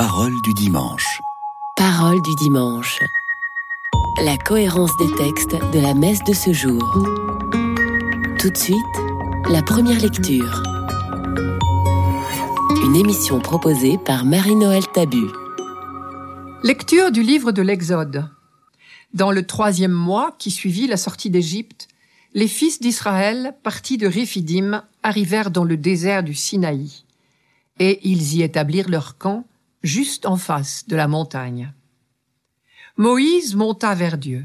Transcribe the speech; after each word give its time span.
Parole 0.00 0.40
du 0.42 0.54
dimanche. 0.54 1.20
Parole 1.74 2.22
du 2.22 2.32
dimanche. 2.36 3.00
La 4.22 4.36
cohérence 4.38 4.96
des 4.96 5.12
textes 5.16 5.56
de 5.72 5.80
la 5.80 5.92
messe 5.92 6.22
de 6.22 6.32
ce 6.32 6.52
jour. 6.52 6.80
Tout 8.38 8.50
de 8.50 8.56
suite, 8.56 8.78
la 9.50 9.60
première 9.60 9.98
lecture. 9.98 10.62
Une 12.84 12.94
émission 12.94 13.40
proposée 13.40 13.98
par 13.98 14.24
Marie-Noël 14.24 14.86
Tabu. 14.86 15.26
Lecture 16.62 17.10
du 17.10 17.24
livre 17.24 17.50
de 17.50 17.62
l'Exode. 17.62 18.30
Dans 19.14 19.32
le 19.32 19.44
troisième 19.44 19.90
mois 19.90 20.36
qui 20.38 20.52
suivit 20.52 20.86
la 20.86 20.96
sortie 20.96 21.28
d'Égypte, 21.28 21.88
les 22.34 22.46
fils 22.46 22.78
d'Israël, 22.78 23.52
partis 23.64 23.98
de 23.98 24.06
Réphidim, 24.06 24.84
arrivèrent 25.02 25.50
dans 25.50 25.64
le 25.64 25.76
désert 25.76 26.22
du 26.22 26.34
Sinaï, 26.34 27.02
et 27.80 27.98
ils 28.08 28.36
y 28.36 28.44
établirent 28.44 28.90
leur 28.90 29.18
camp 29.18 29.44
juste 29.82 30.26
en 30.26 30.36
face 30.36 30.86
de 30.86 30.96
la 30.96 31.08
montagne. 31.08 31.72
Moïse 32.96 33.54
monta 33.54 33.94
vers 33.94 34.18
Dieu. 34.18 34.44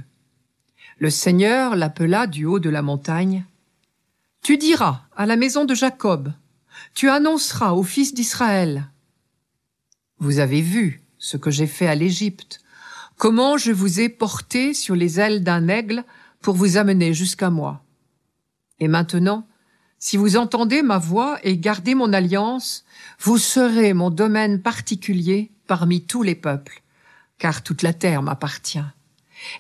Le 1.00 1.10
Seigneur 1.10 1.76
l'appela 1.76 2.28
du 2.28 2.46
haut 2.46 2.60
de 2.60 2.70
la 2.70 2.82
montagne. 2.82 3.46
Tu 4.44 4.58
diras 4.58 5.02
à 5.16 5.26
la 5.26 5.36
maison 5.36 5.66
de 5.66 5.74
Jacob, 5.74 6.34
tu 6.94 7.10
annonceras 7.10 7.74
aux 7.74 7.84
fils 7.84 8.14
d'Israël. 8.14 8.90
Vous 10.20 10.40
avez 10.40 10.62
vu 10.62 11.02
ce 11.18 11.38
que 11.38 11.50
j'ai 11.50 11.68
fait 11.68 11.88
à 11.88 11.96
l'Égypte, 11.96 12.62
comment 13.18 13.58
je 13.58 13.72
vous 13.72 14.00
ai 14.00 14.10
porté 14.10 14.74
sur 14.74 14.96
les 14.96 15.20
ailes 15.20 15.44
d'un 15.44 15.68
aigle 15.68 16.04
pour 16.42 16.56
vous 16.56 16.78
amener 16.78 17.14
jusqu'à 17.14 17.50
moi. 17.50 17.84
Et 18.80 18.88
maintenant, 18.88 19.48
si 20.06 20.18
vous 20.18 20.36
entendez 20.36 20.82
ma 20.82 20.98
voix 20.98 21.40
et 21.44 21.58
gardez 21.58 21.96
mon 21.96 22.12
alliance, 22.12 22.84
vous 23.22 23.38
serez 23.38 23.94
mon 23.94 24.10
domaine 24.10 24.62
particulier 24.62 25.50
parmi 25.66 26.04
tous 26.04 26.24
les 26.24 26.36
peuples, 26.36 26.84
car 27.38 27.64
toute 27.64 27.84
la 27.84 27.94
terre 27.94 28.22
m'appartient. 28.22 28.84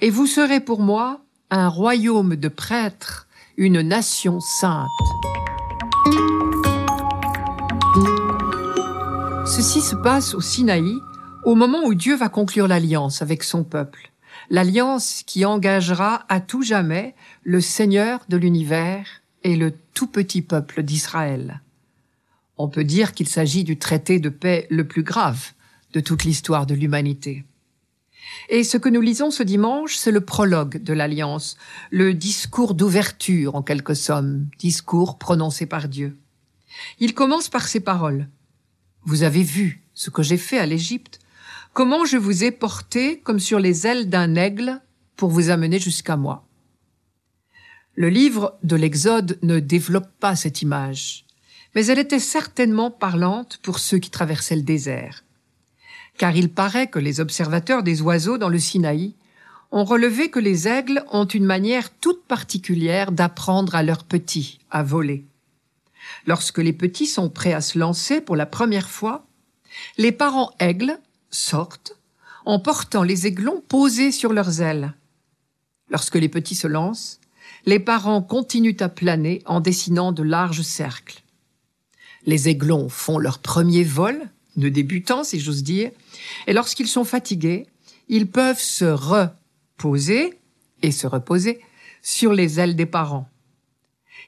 Et 0.01 0.09
vous 0.09 0.27
serez 0.27 0.59
pour 0.59 0.81
moi 0.81 1.21
un 1.49 1.69
royaume 1.69 2.35
de 2.35 2.49
prêtres, 2.49 3.25
une 3.55 3.79
nation 3.79 4.41
sainte. 4.41 4.89
Ceci 9.45 9.79
se 9.79 9.95
passe 9.95 10.35
au 10.35 10.41
Sinaï, 10.41 10.93
au 11.45 11.55
moment 11.55 11.85
où 11.85 11.93
Dieu 11.93 12.17
va 12.17 12.27
conclure 12.27 12.67
l'alliance 12.67 13.21
avec 13.21 13.43
son 13.43 13.63
peuple, 13.63 14.11
l'alliance 14.49 15.23
qui 15.25 15.45
engagera 15.45 16.25
à 16.27 16.41
tout 16.41 16.63
jamais 16.63 17.15
le 17.43 17.61
Seigneur 17.61 18.19
de 18.27 18.35
l'univers 18.35 19.22
et 19.43 19.55
le 19.55 19.73
tout 19.93 20.07
petit 20.07 20.41
peuple 20.41 20.83
d'Israël. 20.83 21.61
On 22.57 22.67
peut 22.69 22.83
dire 22.83 23.13
qu'il 23.13 23.27
s'agit 23.27 23.63
du 23.63 23.77
traité 23.77 24.19
de 24.19 24.29
paix 24.29 24.67
le 24.69 24.87
plus 24.87 25.03
grave 25.03 25.51
de 25.93 25.99
toute 25.99 26.23
l'histoire 26.23 26.65
de 26.65 26.75
l'humanité. 26.75 27.43
Et 28.49 28.63
ce 28.63 28.77
que 28.77 28.89
nous 28.89 29.01
lisons 29.01 29.31
ce 29.31 29.43
dimanche, 29.43 29.95
c'est 29.95 30.11
le 30.11 30.21
prologue 30.21 30.81
de 30.81 30.93
l'Alliance, 30.93 31.57
le 31.91 32.13
discours 32.13 32.73
d'ouverture 32.73 33.55
en 33.55 33.61
quelque 33.61 33.93
somme, 33.93 34.47
discours 34.59 35.17
prononcé 35.17 35.65
par 35.65 35.87
Dieu. 35.87 36.17
Il 36.99 37.13
commence 37.13 37.49
par 37.49 37.67
ces 37.67 37.79
paroles. 37.79 38.27
Vous 39.03 39.23
avez 39.23 39.43
vu 39.43 39.83
ce 39.93 40.09
que 40.09 40.23
j'ai 40.23 40.37
fait 40.37 40.57
à 40.57 40.65
l'Égypte, 40.65 41.19
comment 41.73 42.05
je 42.05 42.17
vous 42.17 42.43
ai 42.43 42.51
porté 42.51 43.19
comme 43.19 43.39
sur 43.39 43.59
les 43.59 43.85
ailes 43.85 44.09
d'un 44.09 44.35
aigle 44.35 44.81
pour 45.15 45.29
vous 45.29 45.49
amener 45.49 45.79
jusqu'à 45.79 46.17
moi. 46.17 46.42
Le 47.95 48.09
livre 48.09 48.57
de 48.63 48.75
l'Exode 48.75 49.37
ne 49.43 49.59
développe 49.59 50.09
pas 50.19 50.35
cette 50.35 50.63
image, 50.63 51.25
mais 51.75 51.85
elle 51.85 51.99
était 51.99 52.17
certainement 52.17 52.89
parlante 52.89 53.59
pour 53.61 53.77
ceux 53.77 53.99
qui 53.99 54.09
traversaient 54.09 54.55
le 54.55 54.63
désert. 54.63 55.23
Car 56.17 56.35
il 56.35 56.49
paraît 56.49 56.87
que 56.87 56.97
les 56.97 57.19
observateurs 57.19 57.83
des 57.83 58.01
oiseaux 58.01 58.39
dans 58.39 58.49
le 58.49 58.57
Sinaï 58.57 59.13
ont 59.71 59.83
relevé 59.83 60.31
que 60.31 60.39
les 60.39 60.67
aigles 60.67 61.03
ont 61.11 61.25
une 61.25 61.45
manière 61.45 61.91
toute 61.91 62.23
particulière 62.25 63.11
d'apprendre 63.11 63.75
à 63.75 63.83
leurs 63.83 64.05
petits 64.05 64.59
à 64.71 64.81
voler. 64.81 65.25
Lorsque 66.25 66.59
les 66.59 66.73
petits 66.73 67.07
sont 67.07 67.29
prêts 67.29 67.53
à 67.53 67.61
se 67.61 67.77
lancer 67.77 68.21
pour 68.21 68.35
la 68.35 68.47
première 68.47 68.89
fois, 68.89 69.25
les 69.99 70.11
parents 70.11 70.51
aigles 70.59 70.97
sortent 71.29 71.95
en 72.45 72.59
portant 72.59 73.03
les 73.03 73.27
aiglons 73.27 73.63
posés 73.67 74.11
sur 74.11 74.33
leurs 74.33 74.61
ailes. 74.61 74.93
Lorsque 75.89 76.15
les 76.15 76.29
petits 76.29 76.55
se 76.55 76.67
lancent, 76.67 77.19
les 77.65 77.79
parents 77.79 78.21
continuent 78.21 78.77
à 78.79 78.89
planer 78.89 79.41
en 79.45 79.59
dessinant 79.59 80.11
de 80.11 80.23
larges 80.23 80.61
cercles. 80.61 81.23
Les 82.25 82.49
aiglons 82.49 82.89
font 82.89 83.17
leur 83.17 83.39
premier 83.39 83.83
vol, 83.83 84.29
de 84.55 84.69
débutants 84.69 85.23
si 85.23 85.39
j'ose 85.39 85.63
dire, 85.63 85.91
et 86.47 86.53
lorsqu'ils 86.53 86.87
sont 86.87 87.03
fatigués, 87.03 87.67
ils 88.07 88.29
peuvent 88.29 88.59
se 88.59 88.85
reposer 88.85 90.37
et 90.81 90.91
se 90.91 91.07
reposer 91.07 91.61
sur 92.01 92.33
les 92.33 92.59
ailes 92.59 92.75
des 92.75 92.85
parents. 92.85 93.29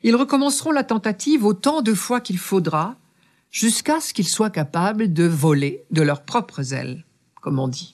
Ils 0.04 0.16
recommenceront 0.16 0.72
la 0.72 0.84
tentative 0.84 1.46
autant 1.46 1.82
de 1.82 1.94
fois 1.94 2.22
qu'il 2.22 2.38
faudra, 2.38 2.96
jusqu'à 3.52 4.00
ce 4.00 4.14
qu'ils 4.14 4.28
soient 4.28 4.50
capables 4.50 5.14
de 5.14 5.24
voler 5.24 5.84
de 5.92 6.02
leurs 6.02 6.24
propres 6.24 6.74
ailes, 6.74 7.06
comme 7.42 7.60
on 7.60 7.68
dit. 7.68 7.94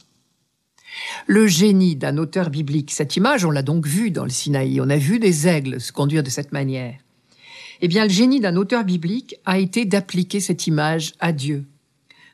Le 1.27 1.47
génie 1.47 1.95
d'un 1.95 2.17
auteur 2.17 2.49
biblique, 2.49 2.91
cette 2.91 3.15
image, 3.15 3.45
on 3.45 3.51
l'a 3.51 3.63
donc 3.63 3.87
vue 3.87 4.11
dans 4.11 4.23
le 4.23 4.29
Sinaï, 4.29 4.81
on 4.81 4.89
a 4.89 4.97
vu 4.97 5.19
des 5.19 5.47
aigles 5.47 5.79
se 5.79 5.91
conduire 5.91 6.23
de 6.23 6.29
cette 6.29 6.51
manière. 6.51 6.95
Eh 7.81 7.87
bien, 7.87 8.03
le 8.03 8.09
génie 8.09 8.39
d'un 8.39 8.55
auteur 8.55 8.83
biblique 8.83 9.35
a 9.45 9.57
été 9.57 9.85
d'appliquer 9.85 10.39
cette 10.39 10.67
image 10.67 11.13
à 11.19 11.31
Dieu. 11.31 11.65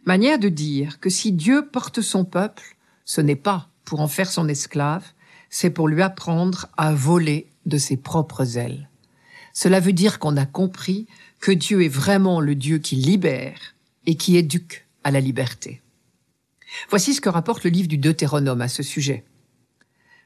Manière 0.05 0.39
de 0.39 0.49
dire 0.49 0.99
que 0.99 1.09
si 1.09 1.31
Dieu 1.31 1.67
porte 1.71 2.01
son 2.01 2.25
peuple, 2.25 2.75
ce 3.05 3.21
n'est 3.21 3.35
pas 3.35 3.69
pour 3.85 4.01
en 4.01 4.07
faire 4.07 4.29
son 4.29 4.47
esclave, 4.49 5.05
c'est 5.49 5.69
pour 5.69 5.87
lui 5.87 6.01
apprendre 6.01 6.67
à 6.75 6.93
voler 6.93 7.47
de 7.65 7.77
ses 7.77 7.97
propres 7.97 8.57
ailes. 8.57 8.89
Cela 9.53 9.79
veut 9.79 9.93
dire 9.93 10.19
qu'on 10.19 10.37
a 10.37 10.45
compris 10.45 11.07
que 11.39 11.51
Dieu 11.51 11.83
est 11.83 11.89
vraiment 11.89 12.41
le 12.41 12.55
Dieu 12.55 12.77
qui 12.79 12.95
libère 12.95 13.75
et 14.05 14.15
qui 14.15 14.37
éduque 14.37 14.85
à 15.03 15.11
la 15.11 15.19
liberté. 15.19 15.81
Voici 16.89 17.13
ce 17.13 17.21
que 17.21 17.29
rapporte 17.29 17.63
le 17.63 17.69
livre 17.69 17.87
du 17.87 17.97
Deutéronome 17.97 18.61
à 18.61 18.67
ce 18.67 18.83
sujet. 18.83 19.23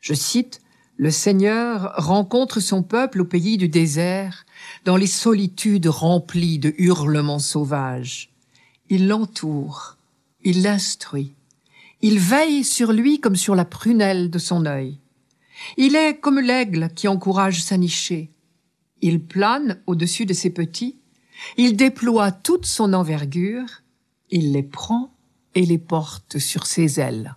Je 0.01 0.13
cite, 0.13 0.61
Le 0.97 1.11
Seigneur 1.11 1.93
rencontre 1.97 2.59
son 2.59 2.83
peuple 2.83 3.21
au 3.21 3.25
pays 3.25 3.57
du 3.57 3.69
désert, 3.69 4.45
dans 4.85 4.97
les 4.97 5.07
solitudes 5.07 5.87
remplies 5.87 6.59
de 6.59 6.73
hurlements 6.77 7.39
sauvages. 7.39 8.31
Il 8.89 9.07
l'entoure, 9.07 9.97
il 10.43 10.63
l'instruit, 10.63 11.33
il 12.01 12.19
veille 12.19 12.63
sur 12.63 12.91
lui 12.91 13.19
comme 13.19 13.35
sur 13.35 13.55
la 13.55 13.65
prunelle 13.65 14.29
de 14.29 14.39
son 14.39 14.65
œil. 14.65 14.97
Il 15.77 15.95
est 15.95 16.19
comme 16.19 16.39
l'aigle 16.39 16.89
qui 16.95 17.07
encourage 17.07 17.63
sa 17.63 17.77
nichée. 17.77 18.31
Il 19.01 19.23
plane 19.23 19.79
au-dessus 19.87 20.25
de 20.25 20.33
ses 20.33 20.49
petits, 20.49 20.97
il 21.57 21.75
déploie 21.75 22.31
toute 22.31 22.65
son 22.65 22.93
envergure, 22.93 23.67
il 24.29 24.51
les 24.51 24.63
prend 24.63 25.13
et 25.55 25.65
les 25.65 25.77
porte 25.77 26.39
sur 26.39 26.65
ses 26.65 26.99
ailes. 26.99 27.35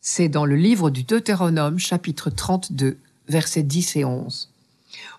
C'est 0.00 0.28
dans 0.28 0.44
le 0.44 0.56
livre 0.56 0.90
du 0.90 1.04
Deutéronome 1.04 1.78
chapitre 1.78 2.30
32 2.30 2.98
versets 3.28 3.62
10 3.62 3.96
et 3.96 4.04
11. 4.04 4.50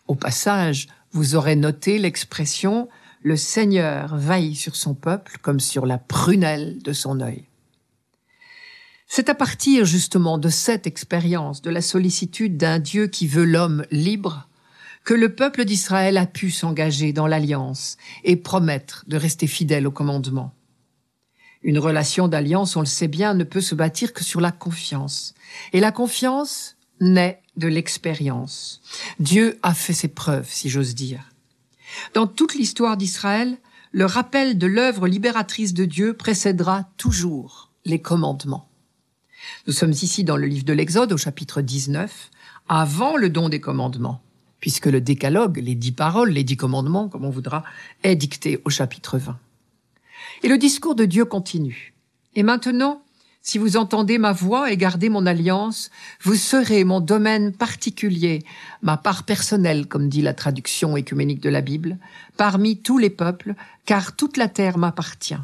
Au 0.08 0.16
passage, 0.16 0.88
vous 1.12 1.36
aurez 1.36 1.56
noté 1.56 1.98
l'expression 1.98 2.88
le 3.24 3.38
Seigneur 3.38 4.16
veille 4.16 4.54
sur 4.54 4.76
son 4.76 4.94
peuple 4.94 5.38
comme 5.42 5.60
sur 5.60 5.88
la 5.88 5.98
prunelle 5.98 6.78
de 6.84 6.94
son 6.94 7.22
œil. 7.22 7.46
C'est 9.08 9.30
à 9.30 9.36
partir 9.36 9.86
justement 9.86 10.38
de 10.38 10.50
cette 10.50 10.86
expérience 10.88 11.62
de 11.62 11.72
la 11.72 11.82
sollicitude 11.82 12.58
d'un 12.58 12.80
Dieu 12.80 13.08
qui 13.08 13.28
veut 13.28 13.46
l'homme 13.46 13.86
libre 13.90 14.48
que 15.04 15.14
le 15.14 15.34
peuple 15.34 15.66
d'Israël 15.66 16.18
a 16.18 16.26
pu 16.26 16.52
s'engager 16.52 17.14
dans 17.14 17.28
l'alliance 17.28 17.98
et 18.24 18.36
promettre 18.36 19.06
de 19.08 19.18
rester 19.18 19.48
fidèle 19.48 19.88
au 19.88 19.92
commandement. 19.92 20.54
Une 21.66 21.80
relation 21.80 22.28
d'alliance, 22.28 22.76
on 22.76 22.82
le 22.82 22.86
sait 22.86 23.08
bien, 23.08 23.34
ne 23.34 23.44
peut 23.44 23.60
se 23.60 23.74
bâtir 23.74 24.14
que 24.14 24.24
sur 24.24 24.40
la 24.40 24.52
confiance. 24.52 25.34
Et 25.74 25.80
la 25.80 25.92
confiance 25.92 26.76
naît 27.02 27.42
de 27.58 27.68
l'expérience. 27.68 28.84
Dieu 29.20 29.58
a 29.64 29.74
fait 29.74 29.94
ses 29.94 30.08
preuves, 30.08 30.48
si 30.48 30.70
j'ose 30.70 30.94
dire. 30.94 31.32
Dans 32.14 32.28
toute 32.28 32.54
l'histoire 32.54 32.98
d'Israël, 32.98 33.58
le 33.92 34.06
rappel 34.06 34.60
de 34.60 34.68
l'œuvre 34.68 35.08
libératrice 35.08 35.74
de 35.74 35.86
Dieu 35.86 36.14
précédera 36.14 36.88
toujours 36.98 37.72
les 37.84 38.00
commandements. 38.00 38.70
Nous 39.66 39.74
sommes 39.74 39.92
ici 39.92 40.24
dans 40.24 40.38
le 40.38 40.46
livre 40.46 40.66
de 40.66 40.74
l'Exode 40.74 41.14
au 41.14 41.18
chapitre 41.18 41.62
19, 41.62 42.30
avant 42.70 43.18
le 43.18 43.32
don 43.32 43.50
des 43.50 43.60
commandements, 43.60 44.22
puisque 44.60 44.86
le 44.86 45.02
décalogue, 45.02 45.58
les 45.58 45.74
dix 45.74 45.94
paroles, 45.94 46.30
les 46.30 46.44
dix 46.44 46.58
commandements, 46.58 47.10
comme 47.10 47.26
on 47.26 47.32
voudra, 47.32 47.64
est 48.04 48.16
dicté 48.16 48.62
au 48.66 48.70
chapitre 48.70 49.18
20. 49.18 49.40
Et 50.44 50.48
le 50.48 50.58
discours 50.58 50.96
de 50.96 51.06
Dieu 51.06 51.26
continue. 51.26 51.94
Et 52.36 52.44
maintenant, 52.44 53.04
si 53.42 53.60
vous 53.60 53.78
entendez 53.78 54.18
ma 54.18 54.32
voix 54.32 54.72
et 54.72 54.78
gardez 54.78 55.08
mon 55.08 55.28
alliance, 55.28 55.92
vous 56.22 56.34
serez 56.34 56.84
mon 56.84 57.00
domaine 57.00 57.54
particulier, 57.54 58.44
ma 58.82 58.98
part 58.98 59.24
personnelle, 59.24 59.88
comme 59.88 60.10
dit 60.10 60.24
la 60.24 60.34
traduction 60.34 60.98
écuménique 60.98 61.42
de 61.42 61.50
la 61.50 61.62
Bible, 61.62 62.00
parmi 62.38 62.82
tous 62.82 62.98
les 62.98 63.12
peuples, 63.12 63.54
car 63.86 64.16
toute 64.16 64.38
la 64.38 64.48
terre 64.48 64.80
m'appartient. 64.80 65.38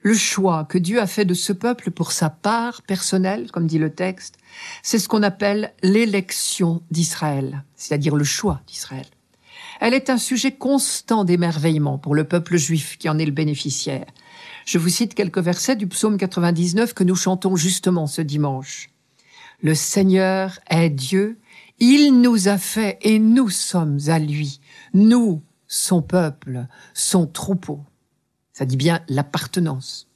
Le 0.00 0.14
choix 0.14 0.64
que 0.64 0.78
Dieu 0.78 1.00
a 1.00 1.06
fait 1.06 1.26
de 1.26 1.34
ce 1.34 1.52
peuple 1.52 1.90
pour 1.90 2.12
sa 2.12 2.30
part 2.30 2.80
personnelle, 2.82 3.50
comme 3.50 3.66
dit 3.66 3.78
le 3.78 3.94
texte, 3.94 4.36
c'est 4.82 4.98
ce 4.98 5.08
qu'on 5.08 5.22
appelle 5.22 5.74
l'élection 5.82 6.82
d'Israël, 6.90 7.64
c'est-à-dire 7.76 8.16
le 8.16 8.24
choix 8.24 8.62
d'Israël. 8.66 9.06
Elle 9.86 9.92
est 9.92 10.08
un 10.08 10.16
sujet 10.16 10.50
constant 10.50 11.24
d'émerveillement 11.24 11.98
pour 11.98 12.14
le 12.14 12.24
peuple 12.24 12.56
juif 12.56 12.96
qui 12.96 13.10
en 13.10 13.18
est 13.18 13.26
le 13.26 13.32
bénéficiaire. 13.32 14.06
Je 14.64 14.78
vous 14.78 14.88
cite 14.88 15.14
quelques 15.14 15.40
versets 15.40 15.76
du 15.76 15.86
psaume 15.86 16.16
99 16.16 16.94
que 16.94 17.04
nous 17.04 17.14
chantons 17.14 17.54
justement 17.54 18.06
ce 18.06 18.22
dimanche. 18.22 18.88
Le 19.60 19.74
Seigneur 19.74 20.58
est 20.70 20.88
Dieu, 20.88 21.38
il 21.80 22.18
nous 22.22 22.48
a 22.48 22.56
fait 22.56 22.96
et 23.02 23.18
nous 23.18 23.50
sommes 23.50 23.98
à 24.06 24.18
lui, 24.18 24.58
nous, 24.94 25.42
son 25.68 26.00
peuple, 26.00 26.66
son 26.94 27.26
troupeau. 27.26 27.80
Ça 28.54 28.64
dit 28.64 28.78
bien 28.78 29.02
l'appartenance. 29.10 30.08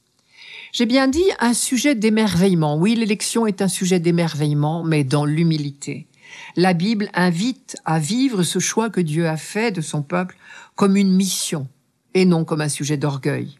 J'ai 0.71 0.87
bien 0.87 1.07
dit 1.07 1.29
un 1.39 1.53
sujet 1.53 1.93
d'émerveillement. 1.93 2.75
Oui, 2.75 2.95
l'élection 2.95 3.45
est 3.45 3.61
un 3.61 3.67
sujet 3.67 3.99
d'émerveillement, 3.99 4.83
mais 4.83 5.03
dans 5.03 5.25
l'humilité. 5.25 6.07
La 6.55 6.73
Bible 6.73 7.09
invite 7.13 7.77
à 7.85 7.99
vivre 7.99 8.43
ce 8.43 8.59
choix 8.59 8.89
que 8.89 9.01
Dieu 9.01 9.27
a 9.27 9.37
fait 9.37 9.71
de 9.71 9.81
son 9.81 10.01
peuple 10.01 10.37
comme 10.75 10.95
une 10.95 11.11
mission 11.11 11.67
et 12.13 12.25
non 12.25 12.45
comme 12.45 12.61
un 12.61 12.69
sujet 12.69 12.97
d'orgueil. 12.97 13.57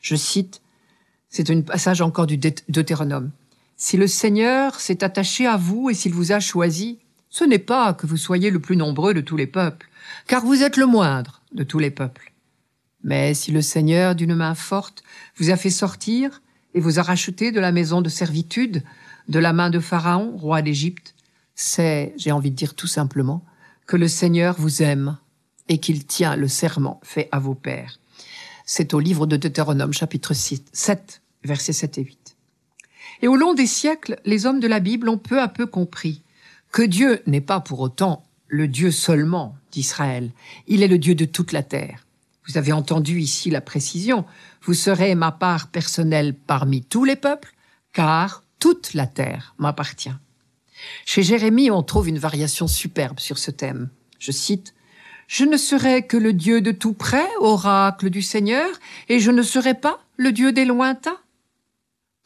Je 0.00 0.16
cite, 0.16 0.62
c'est 1.28 1.50
un 1.50 1.60
passage 1.62 2.00
encore 2.00 2.26
du 2.26 2.38
Deutéronome. 2.68 3.30
Si 3.76 3.96
le 3.96 4.06
Seigneur 4.06 4.78
s'est 4.80 5.02
attaché 5.02 5.46
à 5.46 5.56
vous 5.56 5.90
et 5.90 5.94
s'il 5.94 6.12
vous 6.12 6.32
a 6.32 6.40
choisi, 6.40 6.98
ce 7.30 7.44
n'est 7.44 7.58
pas 7.58 7.94
que 7.94 8.06
vous 8.06 8.16
soyez 8.16 8.50
le 8.50 8.60
plus 8.60 8.76
nombreux 8.76 9.14
de 9.14 9.20
tous 9.20 9.36
les 9.36 9.46
peuples, 9.46 9.88
car 10.26 10.44
vous 10.44 10.62
êtes 10.62 10.76
le 10.76 10.86
moindre 10.86 11.40
de 11.52 11.64
tous 11.64 11.78
les 11.78 11.90
peuples. 11.90 12.32
Mais 13.02 13.34
si 13.34 13.50
le 13.50 13.62
Seigneur, 13.62 14.14
d'une 14.14 14.34
main 14.34 14.54
forte, 14.54 15.02
vous 15.36 15.50
a 15.50 15.56
fait 15.56 15.70
sortir 15.70 16.42
et 16.74 16.80
vous 16.80 16.98
a 16.98 17.02
racheté 17.02 17.50
de 17.50 17.60
la 17.60 17.72
maison 17.72 18.02
de 18.02 18.08
servitude, 18.08 18.82
de 19.28 19.38
la 19.38 19.52
main 19.52 19.70
de 19.70 19.80
Pharaon, 19.80 20.36
roi 20.36 20.62
d'Égypte, 20.62 21.14
c'est, 21.62 22.12
j'ai 22.16 22.32
envie 22.32 22.50
de 22.50 22.56
dire 22.56 22.74
tout 22.74 22.86
simplement, 22.86 23.44
que 23.86 23.96
le 23.96 24.08
Seigneur 24.08 24.56
vous 24.58 24.82
aime 24.82 25.16
et 25.68 25.78
qu'il 25.78 26.04
tient 26.06 26.36
le 26.36 26.48
serment 26.48 27.00
fait 27.04 27.28
à 27.30 27.38
vos 27.38 27.54
pères. 27.54 28.00
C'est 28.66 28.94
au 28.94 29.00
livre 29.00 29.26
de 29.26 29.36
Deutéronome, 29.36 29.92
chapitre 29.92 30.34
6, 30.34 30.64
7, 30.72 31.22
versets 31.44 31.72
7 31.72 31.98
et 31.98 32.02
8. 32.02 32.36
Et 33.22 33.28
au 33.28 33.36
long 33.36 33.54
des 33.54 33.66
siècles, 33.66 34.18
les 34.24 34.46
hommes 34.46 34.60
de 34.60 34.66
la 34.66 34.80
Bible 34.80 35.08
ont 35.08 35.18
peu 35.18 35.40
à 35.40 35.48
peu 35.48 35.66
compris 35.66 36.22
que 36.72 36.82
Dieu 36.82 37.22
n'est 37.26 37.40
pas 37.40 37.60
pour 37.60 37.80
autant 37.80 38.24
le 38.48 38.66
Dieu 38.66 38.90
seulement 38.90 39.56
d'Israël. 39.70 40.30
Il 40.66 40.82
est 40.82 40.88
le 40.88 40.98
Dieu 40.98 41.14
de 41.14 41.24
toute 41.24 41.52
la 41.52 41.62
terre. 41.62 42.06
Vous 42.48 42.58
avez 42.58 42.72
entendu 42.72 43.20
ici 43.20 43.50
la 43.50 43.60
précision. 43.60 44.24
Vous 44.62 44.74
serez 44.74 45.14
ma 45.14 45.30
part 45.30 45.68
personnelle 45.68 46.34
parmi 46.34 46.82
tous 46.82 47.04
les 47.04 47.16
peuples, 47.16 47.54
car 47.92 48.42
toute 48.58 48.94
la 48.94 49.06
terre 49.06 49.54
m'appartient. 49.58 50.10
Chez 51.04 51.22
Jérémie, 51.22 51.70
on 51.70 51.82
trouve 51.82 52.08
une 52.08 52.18
variation 52.18 52.66
superbe 52.66 53.20
sur 53.20 53.38
ce 53.38 53.50
thème. 53.50 53.88
Je 54.18 54.32
cite 54.32 54.74
je 55.32 55.44
ne 55.46 55.56
serai 55.56 56.06
que 56.06 56.18
le 56.18 56.34
Dieu 56.34 56.60
de 56.60 56.72
tout 56.72 56.92
près, 56.92 57.26
oracle 57.40 58.10
du 58.10 58.20
Seigneur, 58.20 58.68
et 59.08 59.18
je 59.18 59.30
ne 59.30 59.42
serai 59.42 59.72
pas 59.72 60.00
le 60.18 60.30
Dieu 60.30 60.52
des 60.52 60.66
lointains. 60.66 61.16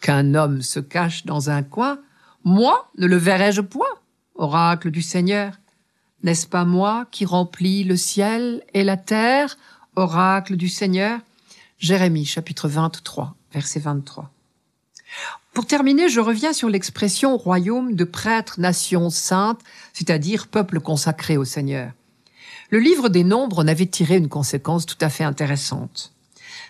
Qu'un 0.00 0.34
homme 0.34 0.60
se 0.60 0.80
cache 0.80 1.24
dans 1.24 1.48
un 1.48 1.62
coin, 1.62 2.00
moi 2.42 2.90
ne 2.98 3.06
le 3.06 3.14
verrai-je 3.14 3.60
point, 3.60 3.86
oracle 4.34 4.90
du 4.90 5.02
Seigneur. 5.02 5.52
N'est-ce 6.24 6.48
pas 6.48 6.64
moi 6.64 7.06
qui 7.12 7.24
remplis 7.24 7.84
le 7.84 7.96
ciel 7.96 8.64
et 8.74 8.82
la 8.82 8.96
terre, 8.96 9.56
oracle 9.94 10.56
du 10.56 10.68
Seigneur? 10.68 11.20
Jérémie 11.78 12.24
chapitre 12.24 12.68
23, 12.68 13.36
verset 13.52 13.78
23. 13.78 14.32
Pour 15.56 15.66
terminer, 15.66 16.08
je 16.10 16.20
reviens 16.20 16.52
sur 16.52 16.68
l'expression 16.68 17.36
royaume 17.36 17.94
de 17.94 18.04
prêtres, 18.04 18.60
nation 18.60 19.10
sainte, 19.10 19.58
c'est-à-dire 19.94 20.46
peuple 20.46 20.78
consacré 20.78 21.36
au 21.36 21.44
Seigneur 21.44 21.92
le 22.70 22.78
livre 22.78 23.08
des 23.08 23.24
nombres 23.24 23.60
en 23.60 23.68
avait 23.68 23.86
tiré 23.86 24.16
une 24.16 24.28
conséquence 24.28 24.86
tout 24.86 24.98
à 25.00 25.08
fait 25.08 25.24
intéressante. 25.24 26.12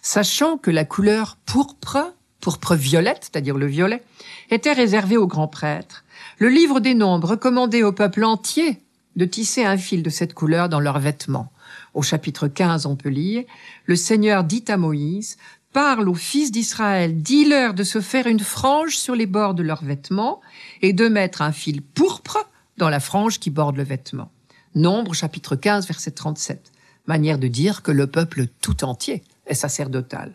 Sachant 0.02 0.58
que 0.58 0.70
la 0.70 0.84
couleur 0.84 1.38
pourpre, 1.46 2.14
pourpre 2.40 2.74
violette, 2.74 3.30
c'est-à-dire 3.30 3.56
le 3.56 3.66
violet, 3.66 4.02
était 4.50 4.72
réservée 4.72 5.16
aux 5.16 5.26
grands 5.26 5.48
prêtres, 5.48 6.04
le 6.38 6.48
livre 6.48 6.80
des 6.80 6.94
nombres 6.94 7.30
recommandait 7.30 7.82
au 7.82 7.92
peuple 7.92 8.24
entier 8.24 8.82
de 9.16 9.24
tisser 9.24 9.64
un 9.64 9.78
fil 9.78 10.02
de 10.02 10.10
cette 10.10 10.34
couleur 10.34 10.68
dans 10.68 10.80
leurs 10.80 10.98
vêtements. 10.98 11.50
Au 11.94 12.02
chapitre 12.02 12.46
15, 12.46 12.84
on 12.86 12.96
peut 12.96 13.08
lire, 13.08 13.44
le 13.86 13.96
Seigneur 13.96 14.44
dit 14.44 14.64
à 14.68 14.76
Moïse, 14.76 15.38
parle 15.76 16.08
aux 16.08 16.14
fils 16.14 16.52
d'Israël, 16.52 17.20
dis-leur 17.20 17.74
de 17.74 17.84
se 17.84 18.00
faire 18.00 18.26
une 18.26 18.40
frange 18.40 18.96
sur 18.96 19.14
les 19.14 19.26
bords 19.26 19.52
de 19.52 19.62
leurs 19.62 19.84
vêtements 19.84 20.40
et 20.80 20.94
de 20.94 21.06
mettre 21.06 21.42
un 21.42 21.52
fil 21.52 21.82
pourpre 21.82 22.48
dans 22.78 22.88
la 22.88 22.98
frange 22.98 23.38
qui 23.38 23.50
borde 23.50 23.76
le 23.76 23.82
vêtement. 23.82 24.30
Nombre 24.74 25.12
chapitre 25.12 25.54
15 25.54 25.86
verset 25.86 26.12
37. 26.12 26.72
Manière 27.06 27.38
de 27.38 27.46
dire 27.46 27.82
que 27.82 27.90
le 27.90 28.06
peuple 28.06 28.46
tout 28.62 28.84
entier 28.84 29.22
est 29.44 29.52
sacerdotal. 29.52 30.32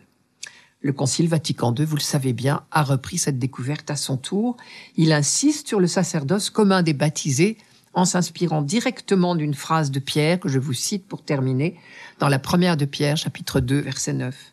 Le 0.80 0.92
Concile 0.92 1.26
Vatican 1.26 1.74
II, 1.76 1.86
vous 1.86 1.96
le 1.96 2.00
savez 2.00 2.34
bien, 2.34 2.62
a 2.70 2.84
repris 2.84 3.18
cette 3.18 3.40
découverte 3.40 3.90
à 3.90 3.96
son 3.96 4.18
tour. 4.18 4.56
Il 4.96 5.12
insiste 5.12 5.66
sur 5.66 5.80
le 5.80 5.88
sacerdoce 5.88 6.50
commun 6.50 6.84
des 6.84 6.94
baptisés 6.94 7.58
en 7.94 8.04
s'inspirant 8.04 8.62
directement 8.62 9.34
d'une 9.34 9.54
phrase 9.54 9.90
de 9.90 9.98
Pierre 9.98 10.38
que 10.38 10.48
je 10.48 10.60
vous 10.60 10.72
cite 10.72 11.08
pour 11.08 11.24
terminer 11.24 11.80
dans 12.20 12.28
la 12.28 12.38
première 12.38 12.76
de 12.76 12.84
Pierre, 12.84 13.16
chapitre 13.16 13.58
2, 13.58 13.80
verset 13.80 14.12
9. 14.12 14.51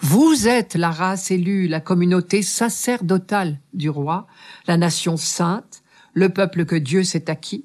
Vous 0.00 0.48
êtes 0.48 0.74
la 0.74 0.90
race 0.90 1.30
élue, 1.30 1.68
la 1.68 1.80
communauté 1.80 2.42
sacerdotale 2.42 3.58
du 3.74 3.90
roi, 3.90 4.26
la 4.66 4.76
nation 4.76 5.16
sainte, 5.16 5.82
le 6.14 6.28
peuple 6.28 6.64
que 6.64 6.76
Dieu 6.76 7.04
s'est 7.04 7.30
acquis, 7.30 7.64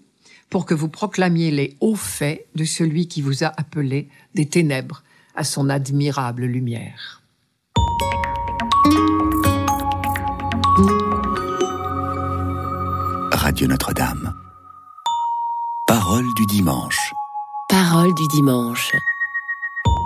pour 0.50 0.66
que 0.66 0.74
vous 0.74 0.90
proclamiez 0.90 1.52
les 1.52 1.76
hauts 1.80 1.96
faits 1.96 2.46
de 2.56 2.64
celui 2.64 3.08
qui 3.08 3.22
vous 3.22 3.44
a 3.44 3.48
appelé 3.58 4.10
des 4.36 4.48
ténèbres 4.48 5.04
à 5.36 5.44
son 5.44 5.70
admirable 5.70 6.46
lumière. 6.46 7.22
Radio 13.32 13.68
Notre-Dame. 13.68 14.34
Parole 15.88 16.26
du 16.36 16.46
dimanche. 16.46 17.14
Parole 17.70 18.14
du 18.16 18.28
dimanche. 18.28 18.92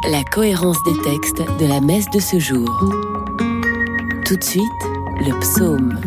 La 0.10 0.24
cohérence 0.24 0.82
des 0.86 0.98
textes 1.02 1.44
de 1.60 1.66
la 1.66 1.82
messe 1.82 2.10
de 2.10 2.20
ce 2.22 2.40
jour. 2.40 2.70
Tout 4.26 4.38
de 4.38 4.44
suite, 4.44 4.64
le 5.20 5.38
psaume. 5.42 6.00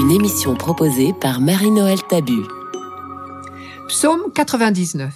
Une 0.00 0.10
émission 0.12 0.54
proposée 0.54 1.12
par 1.12 1.42
Marie-Noël 1.42 1.98
Tabu. 2.08 2.40
Psaume 3.86 4.32
99. 4.34 5.12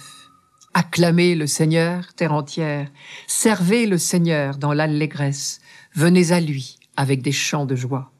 Acclamez 0.75 1.33
le 1.33 1.47
Seigneur, 1.47 2.13
terre 2.13 2.33
entière. 2.33 2.91
Servez 3.25 3.87
le 3.87 3.97
Seigneur 3.97 4.57
dans 4.57 4.73
l'allégresse. 4.73 5.59
Venez 5.95 6.33
à 6.33 6.39
lui 6.39 6.77
avec 6.97 7.23
des 7.23 7.31
chants 7.31 7.65
de 7.65 7.75
joie. 7.75 8.11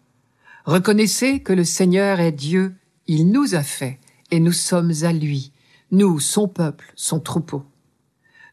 Reconnaissez 0.65 1.41
que 1.41 1.53
le 1.53 1.63
Seigneur 1.63 2.19
est 2.19 2.31
Dieu. 2.31 2.73
Il 3.05 3.29
nous 3.31 3.53
a 3.53 3.61
fait 3.61 3.99
et 4.31 4.39
nous 4.39 4.53
sommes 4.53 4.93
à 5.03 5.13
lui. 5.13 5.51
Nous, 5.91 6.19
son 6.19 6.47
peuple, 6.47 6.91
son 6.95 7.19
troupeau. 7.19 7.63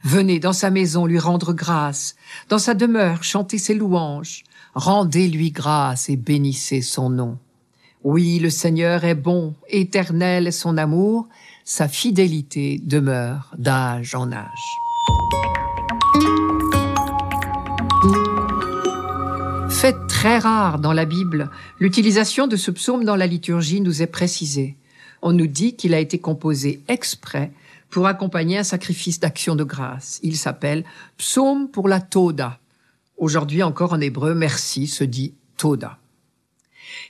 Venez 0.05 0.39
dans 0.39 0.53
sa 0.53 0.71
maison 0.71 1.07
lui 1.07 1.19
rendre 1.19 1.53
grâce, 1.53 2.15
dans 2.49 2.59
sa 2.59 2.75
demeure 2.75 3.25
chanter 3.25 3.59
ses 3.59 3.75
louanges. 3.75 4.45
Rendez-lui 4.75 5.51
grâce 5.51 6.09
et 6.09 6.17
bénissez 6.17 6.83
son 6.83 7.11
nom. 7.11 7.39
Oui, 8.05 8.39
le 8.39 8.49
Seigneur 8.49 9.05
est 9.05 9.17
bon, 9.17 9.55
éternel 9.69 10.53
son 10.53 10.77
amour, 10.77 11.29
sa 11.65 11.89
fidélité 11.89 12.81
demeure 12.85 13.53
d'âge 13.59 14.15
en 14.15 14.31
âge. 14.31 14.47
Fait 19.69 19.97
très 20.07 20.39
rare 20.39 20.79
dans 20.79 20.93
la 20.93 21.05
Bible, 21.05 21.51
l'utilisation 21.81 22.47
de 22.47 22.57
ce 22.57 22.71
psaume 22.71 23.05
dans 23.05 23.17
la 23.17 23.27
liturgie 23.27 23.81
nous 23.81 24.01
est 24.01 24.07
précisée. 24.07 24.77
On 25.23 25.33
nous 25.33 25.49
dit 25.49 25.75
qu'il 25.75 25.93
a 25.93 25.99
été 25.99 26.19
composé 26.19 26.81
exprès 26.87 27.51
pour 27.91 28.07
accompagner 28.07 28.59
un 28.59 28.65
sacrifice 28.65 29.21
d'action 29.21 29.57
de 29.57 29.65
grâce. 29.65 30.21
Il 30.23 30.37
s'appelle 30.37 30.85
Psaume 31.17 31.71
pour 31.71 31.89
la 31.89 32.01
Toda. 32.01 32.59
Aujourd'hui 33.17 33.63
encore 33.63 33.93
en 33.93 34.01
hébreu, 34.01 34.35
merci 34.35 34.87
se 34.87 35.05
dit 35.05 35.35
Toda. 35.57 35.99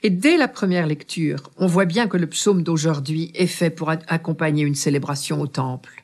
Et 0.03 0.09
dès 0.09 0.37
la 0.37 0.47
première 0.47 0.87
lecture, 0.87 1.51
on 1.57 1.67
voit 1.67 1.85
bien 1.85 2.07
que 2.07 2.17
le 2.17 2.27
psaume 2.27 2.63
d'aujourd'hui 2.63 3.31
est 3.33 3.47
fait 3.47 3.69
pour 3.69 3.89
accompagner 3.89 4.63
une 4.63 4.75
célébration 4.75 5.41
au 5.41 5.47
temple. 5.47 6.03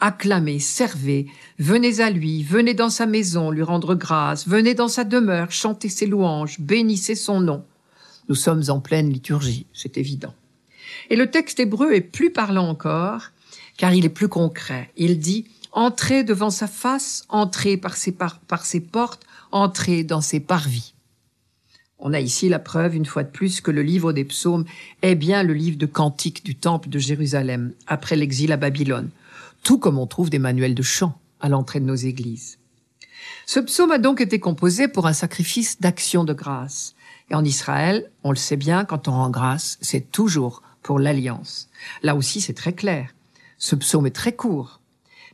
Acclamez, 0.00 0.60
servez, 0.60 1.26
venez 1.58 2.00
à 2.00 2.10
lui, 2.10 2.44
venez 2.44 2.74
dans 2.74 2.90
sa 2.90 3.06
maison 3.06 3.50
lui 3.50 3.62
rendre 3.62 3.96
grâce, 3.96 4.46
venez 4.46 4.74
dans 4.74 4.88
sa 4.88 5.02
demeure 5.02 5.50
chanter 5.50 5.88
ses 5.88 6.06
louanges, 6.06 6.60
bénissez 6.60 7.16
son 7.16 7.40
nom. 7.40 7.64
Nous 8.28 8.36
sommes 8.36 8.62
en 8.68 8.78
pleine 8.78 9.10
liturgie, 9.10 9.66
c'est 9.72 9.96
évident. 9.96 10.34
Et 11.10 11.16
le 11.16 11.30
texte 11.30 11.58
hébreu 11.58 11.94
est 11.94 12.00
plus 12.00 12.30
parlant 12.30 12.68
encore, 12.68 13.30
car 13.78 13.94
il 13.94 14.04
est 14.04 14.10
plus 14.10 14.28
concret. 14.28 14.90
Il 14.98 15.18
dit 15.18 15.46
Entrez 15.72 16.24
devant 16.24 16.50
sa 16.50 16.66
face, 16.66 17.24
entrez 17.30 17.78
par 17.78 17.96
ses, 17.96 18.12
par, 18.12 18.40
par 18.40 18.66
ses 18.66 18.80
portes, 18.80 19.24
entrez 19.52 20.04
dans 20.04 20.20
ses 20.20 20.40
parvis. 20.40 20.92
On 21.98 22.12
a 22.12 22.20
ici 22.20 22.48
la 22.48 22.58
preuve, 22.58 22.94
une 22.94 23.06
fois 23.06 23.24
de 23.24 23.30
plus, 23.30 23.60
que 23.60 23.70
le 23.70 23.82
livre 23.82 24.12
des 24.12 24.24
psaumes 24.24 24.64
est 25.02 25.14
bien 25.14 25.42
le 25.42 25.54
livre 25.54 25.78
de 25.78 25.86
cantiques 25.86 26.44
du 26.44 26.54
temple 26.54 26.88
de 26.88 26.98
Jérusalem, 26.98 27.72
après 27.86 28.16
l'exil 28.16 28.52
à 28.52 28.56
Babylone, 28.56 29.10
tout 29.62 29.78
comme 29.78 29.98
on 29.98 30.06
trouve 30.06 30.30
des 30.30 30.38
manuels 30.38 30.74
de 30.74 30.82
chant 30.82 31.18
à 31.40 31.48
l'entrée 31.48 31.80
de 31.80 31.86
nos 31.86 31.94
églises. 31.94 32.58
Ce 33.46 33.60
psaume 33.60 33.92
a 33.92 33.98
donc 33.98 34.20
été 34.20 34.38
composé 34.38 34.88
pour 34.88 35.06
un 35.06 35.12
sacrifice 35.12 35.80
d'action 35.80 36.24
de 36.24 36.32
grâce. 36.32 36.94
Et 37.30 37.34
en 37.34 37.44
Israël, 37.44 38.10
on 38.24 38.30
le 38.30 38.36
sait 38.36 38.56
bien, 38.56 38.84
quand 38.84 39.08
on 39.08 39.12
rend 39.12 39.30
grâce, 39.30 39.76
c'est 39.80 40.10
toujours 40.10 40.62
pour 40.82 40.98
l'alliance. 40.98 41.68
Là 42.02 42.14
aussi, 42.14 42.40
c'est 42.40 42.54
très 42.54 42.72
clair. 42.72 43.12
Ce 43.58 43.74
psaume 43.74 44.06
est 44.06 44.10
très 44.10 44.34
court, 44.34 44.80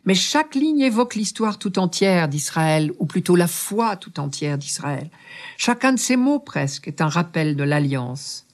mais 0.04 0.14
chaque 0.14 0.54
ligne 0.54 0.80
évoque 0.80 1.14
l'histoire 1.14 1.58
tout 1.58 1.78
entière 1.78 2.28
d'Israël, 2.28 2.92
ou 2.98 3.06
plutôt 3.06 3.36
la 3.36 3.46
foi 3.46 3.96
tout 3.96 4.20
entière 4.20 4.58
d'Israël. 4.58 5.10
Chacun 5.56 5.92
de 5.92 5.98
ces 5.98 6.16
mots 6.16 6.40
presque 6.40 6.88
est 6.88 7.00
un 7.00 7.08
rappel 7.08 7.56
de 7.56 7.64
l'alliance. 7.64 8.46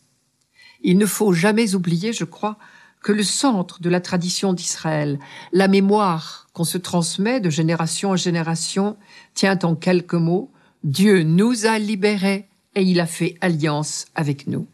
Il 0.83 0.99
ne 0.99 1.07
faut 1.07 1.33
jamais 1.33 1.75
oublier, 1.75 2.13
je 2.13 2.25
crois, 2.25 2.57
que 3.03 3.13
le 3.13 3.23
centre 3.23 3.81
de 3.81 3.89
la 3.89 4.01
tradition 4.01 4.53
d'Israël, 4.53 5.19
la 5.53 5.69
mémoire 5.69 6.49
qu'on 6.53 6.65
se 6.65 6.79
transmet 6.79 7.41
de 7.41 7.51
génération 7.51 8.11
en 8.11 8.17
génération, 8.17 8.97
tient 9.35 9.59
en 9.63 9.75
quelques 9.75 10.15
mots 10.15 10.51
Dieu 10.85 11.23
nous 11.23 11.67
a 11.67 11.79
libérés 11.79 12.49
et 12.75 12.83
il 12.83 13.01
a 13.01 13.07
fait 13.07 13.37
alliance 13.41 14.07
avec 14.15 14.47
nous. 14.47 14.67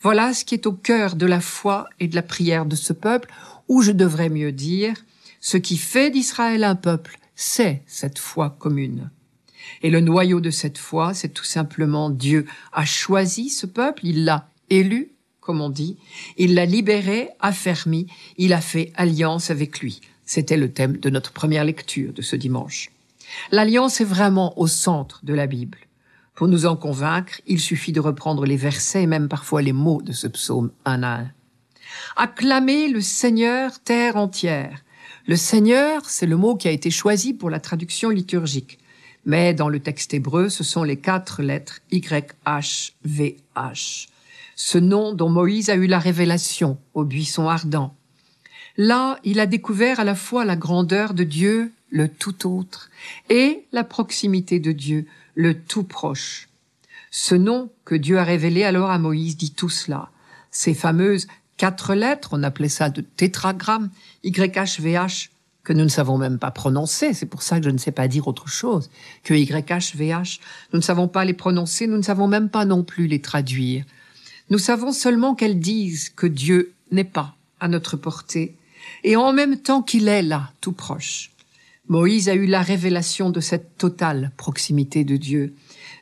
Voilà 0.00 0.32
ce 0.32 0.44
qui 0.44 0.54
est 0.54 0.66
au 0.66 0.72
cœur 0.72 1.16
de 1.16 1.26
la 1.26 1.40
foi 1.40 1.88
et 1.98 2.06
de 2.06 2.14
la 2.14 2.22
prière 2.22 2.66
de 2.66 2.76
ce 2.76 2.92
peuple, 2.92 3.28
ou 3.68 3.82
je 3.82 3.92
devrais 3.92 4.28
mieux 4.28 4.52
dire, 4.52 4.94
ce 5.40 5.56
qui 5.56 5.76
fait 5.76 6.10
d'Israël 6.10 6.64
un 6.64 6.74
peuple, 6.74 7.18
c'est 7.36 7.82
cette 7.86 8.18
foi 8.18 8.56
commune. 8.58 9.10
Et 9.82 9.90
le 9.90 10.00
noyau 10.00 10.40
de 10.40 10.50
cette 10.50 10.78
foi, 10.78 11.14
c'est 11.14 11.28
tout 11.28 11.44
simplement 11.44 12.10
Dieu 12.10 12.46
a 12.72 12.84
choisi 12.84 13.50
ce 13.50 13.66
peuple, 13.66 14.06
il 14.06 14.24
l'a 14.24 14.48
élu, 14.70 15.12
comme 15.40 15.60
on 15.60 15.70
dit, 15.70 15.96
il 16.36 16.54
l'a 16.54 16.66
libéré, 16.66 17.30
affermi, 17.40 18.06
il 18.36 18.52
a 18.52 18.60
fait 18.60 18.92
alliance 18.96 19.50
avec 19.50 19.80
lui. 19.80 20.00
C'était 20.24 20.56
le 20.56 20.72
thème 20.72 20.98
de 20.98 21.10
notre 21.10 21.32
première 21.32 21.64
lecture 21.64 22.12
de 22.12 22.22
ce 22.22 22.36
dimanche. 22.36 22.90
L'alliance 23.50 24.00
est 24.00 24.04
vraiment 24.04 24.58
au 24.58 24.66
centre 24.66 25.20
de 25.24 25.34
la 25.34 25.46
Bible. 25.46 25.78
Pour 26.34 26.48
nous 26.48 26.66
en 26.66 26.76
convaincre, 26.76 27.40
il 27.46 27.60
suffit 27.60 27.92
de 27.92 28.00
reprendre 28.00 28.44
les 28.44 28.56
versets 28.56 29.02
et 29.02 29.06
même 29.06 29.28
parfois 29.28 29.62
les 29.62 29.72
mots 29.72 30.02
de 30.02 30.12
ce 30.12 30.26
psaume 30.26 30.70
un 30.84 31.02
à 31.02 31.20
un. 31.20 31.30
Acclamez 32.16 32.88
le 32.88 33.00
Seigneur 33.00 33.78
terre 33.80 34.16
entière. 34.16 34.84
Le 35.26 35.36
Seigneur, 35.36 36.08
c'est 36.08 36.26
le 36.26 36.36
mot 36.36 36.56
qui 36.56 36.68
a 36.68 36.72
été 36.72 36.90
choisi 36.90 37.34
pour 37.34 37.50
la 37.50 37.60
traduction 37.60 38.10
liturgique. 38.10 38.78
Mais 39.26 39.52
dans 39.52 39.68
le 39.68 39.80
texte 39.80 40.14
hébreu, 40.14 40.48
ce 40.48 40.64
sont 40.64 40.84
les 40.84 40.96
quatre 40.96 41.42
lettres 41.42 41.80
YHVH. 41.92 42.62
Ce 44.56 44.78
nom 44.78 45.12
dont 45.12 45.28
Moïse 45.28 45.70
a 45.70 45.74
eu 45.74 45.86
la 45.86 45.98
révélation 45.98 46.78
au 46.94 47.04
buisson 47.04 47.48
ardent. 47.48 47.94
Là, 48.78 49.18
il 49.24 49.38
a 49.40 49.46
découvert 49.46 50.00
à 50.00 50.04
la 50.04 50.14
fois 50.14 50.44
la 50.44 50.56
grandeur 50.56 51.12
de 51.12 51.24
Dieu, 51.24 51.72
le 51.90 52.08
tout 52.08 52.48
autre, 52.48 52.90
et 53.28 53.66
la 53.72 53.84
proximité 53.84 54.60
de 54.60 54.72
Dieu, 54.72 55.06
le 55.34 55.54
tout 55.54 55.84
proche. 55.84 56.48
Ce 57.10 57.34
nom 57.34 57.70
que 57.84 57.94
Dieu 57.94 58.18
a 58.18 58.24
révélé 58.24 58.64
alors 58.64 58.90
à 58.90 58.98
Moïse 58.98 59.36
dit 59.36 59.52
tout 59.52 59.68
cela. 59.68 60.10
Ces 60.50 60.74
fameuses 60.74 61.26
quatre 61.58 61.94
lettres, 61.94 62.30
on 62.32 62.42
appelait 62.42 62.70
ça 62.70 62.88
de 62.88 63.02
tétragramme, 63.02 63.90
YHVH, 64.24 65.28
que 65.64 65.74
nous 65.74 65.84
ne 65.84 65.88
savons 65.88 66.16
même 66.16 66.38
pas 66.38 66.50
prononcer. 66.50 67.12
C'est 67.12 67.26
pour 67.26 67.42
ça 67.42 67.58
que 67.58 67.66
je 67.66 67.70
ne 67.70 67.76
sais 67.76 67.92
pas 67.92 68.08
dire 68.08 68.26
autre 68.26 68.48
chose 68.48 68.88
que 69.22 69.34
YHVH. 69.34 70.40
Nous 70.72 70.78
ne 70.78 70.84
savons 70.84 71.08
pas 71.08 71.26
les 71.26 71.34
prononcer, 71.34 71.86
nous 71.86 71.98
ne 71.98 72.02
savons 72.02 72.28
même 72.28 72.48
pas 72.48 72.64
non 72.64 72.82
plus 72.82 73.06
les 73.06 73.20
traduire. 73.20 73.84
Nous 74.48 74.58
savons 74.58 74.92
seulement 74.92 75.34
qu'elles 75.34 75.60
disent 75.60 76.08
que 76.08 76.26
Dieu 76.26 76.72
n'est 76.90 77.04
pas 77.04 77.34
à 77.60 77.68
notre 77.68 77.98
portée 77.98 78.56
et 79.04 79.16
en 79.16 79.32
même 79.32 79.58
temps 79.58 79.82
qu'il 79.82 80.08
est 80.08 80.22
là, 80.22 80.50
tout 80.62 80.72
proche. 80.72 81.30
Moïse 81.88 82.28
a 82.28 82.34
eu 82.34 82.46
la 82.46 82.62
révélation 82.62 83.30
de 83.30 83.40
cette 83.40 83.76
totale 83.78 84.30
proximité 84.36 85.04
de 85.04 85.16
Dieu. 85.16 85.54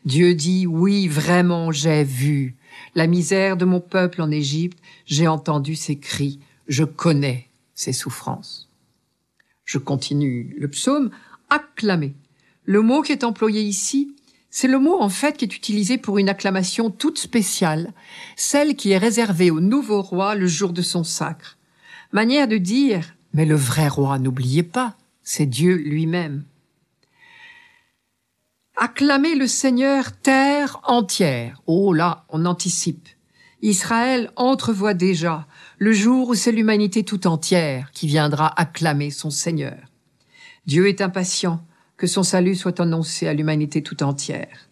Dieu 0.05 0.35
dit, 0.35 0.67
oui, 0.67 1.09
vraiment, 1.09 1.73
j'ai 1.73 2.05
vu 2.05 2.56
la 2.95 3.07
misère 3.07 3.57
de 3.57 3.65
mon 3.65 3.81
peuple 3.81 4.23
en 4.23 4.31
Égypte, 4.31 4.79
j'ai 5.05 5.29
entendu 5.29 5.77
ses 5.77 5.99
cris, 5.99 6.41
je 6.69 6.85
connais 6.85 7.49
ses 7.75 7.93
souffrances. 7.93 8.69
Je 9.65 9.79
continue 9.79 10.55
le 10.59 10.69
psaume, 10.69 11.11
acclamer. 11.51 12.15
Le 12.65 12.83
mot 12.83 13.03
qui 13.03 13.13
est 13.13 13.25
employé 13.25 13.63
ici, 13.63 14.15
c'est 14.51 14.69
le 14.69 14.79
mot 14.79 15.01
en 15.01 15.09
fait 15.09 15.37
qui 15.37 15.45
est 15.45 15.57
utilisé 15.57 15.99
pour 15.99 16.19
une 16.19 16.29
acclamation 16.29 16.91
toute 16.91 17.19
spéciale, 17.19 17.93
celle 18.37 18.75
qui 18.75 18.93
est 18.93 18.99
réservée 18.99 19.51
au 19.51 19.61
nouveau 19.61 20.03
roi 20.03 20.35
le 20.35 20.47
jour 20.47 20.73
de 20.73 20.83
son 20.83 21.05
sacre. 21.05 21.59
Manière 22.13 22.49
de 22.49 22.57
dire, 22.57 23.15
mais 23.35 23.45
le 23.45 23.57
vrai 23.57 23.89
roi, 23.89 24.19
n'oubliez 24.19 24.63
pas, 24.63 24.97
c'est 25.23 25.47
Dieu 25.47 25.75
lui-même. 25.75 26.45
Acclamer 28.79 29.37
le 29.37 29.47
Seigneur 29.47 30.13
terre 30.13 30.81
entière. 30.85 31.63
Oh 31.67 31.95
là, 31.95 32.27
on 32.29 32.45
anticipe. 32.45 33.09
Israël 33.63 34.31
entrevoit 34.37 34.93
déjà 34.93 35.47
le 35.79 35.93
jour 35.93 36.29
où 36.29 36.35
c'est 36.35 36.53
l'humanité 36.53 37.03
tout 37.03 37.27
entière 37.27 37.91
qui 37.93 38.07
viendra 38.07 38.53
acclamer 38.61 39.11
son 39.11 39.31
Seigneur. 39.31 39.79
Dieu 40.67 40.89
est 40.89 41.01
impatient 41.01 41.65
que 41.97 42.07
son 42.07 42.23
salut 42.23 42.55
soit 42.55 42.79
annoncé 42.79 43.27
à 43.27 43.33
l'humanité 43.33 43.83
tout 43.83 44.03
entière. 44.03 44.69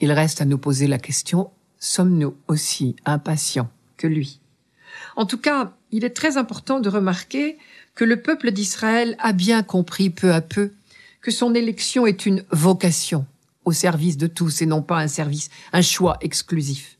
Il 0.00 0.12
reste 0.12 0.40
à 0.40 0.46
nous 0.46 0.56
poser 0.56 0.86
la 0.86 0.98
question, 0.98 1.50
sommes-nous 1.78 2.34
aussi 2.48 2.96
impatients 3.04 3.68
que 3.98 4.06
lui? 4.06 4.40
En 5.14 5.26
tout 5.26 5.38
cas, 5.38 5.74
il 5.90 6.06
est 6.06 6.16
très 6.16 6.38
important 6.38 6.80
de 6.80 6.88
remarquer 6.88 7.58
que 7.94 8.04
le 8.04 8.22
peuple 8.22 8.50
d'Israël 8.50 9.14
a 9.18 9.34
bien 9.34 9.62
compris 9.62 10.08
peu 10.08 10.32
à 10.32 10.40
peu 10.40 10.72
que 11.20 11.30
son 11.30 11.54
élection 11.54 12.06
est 12.06 12.26
une 12.26 12.44
vocation 12.50 13.26
au 13.64 13.72
service 13.72 14.16
de 14.16 14.26
tous 14.26 14.62
et 14.62 14.66
non 14.66 14.82
pas 14.82 14.98
un 14.98 15.08
service, 15.08 15.50
un 15.72 15.82
choix 15.82 16.16
exclusif. 16.20 16.98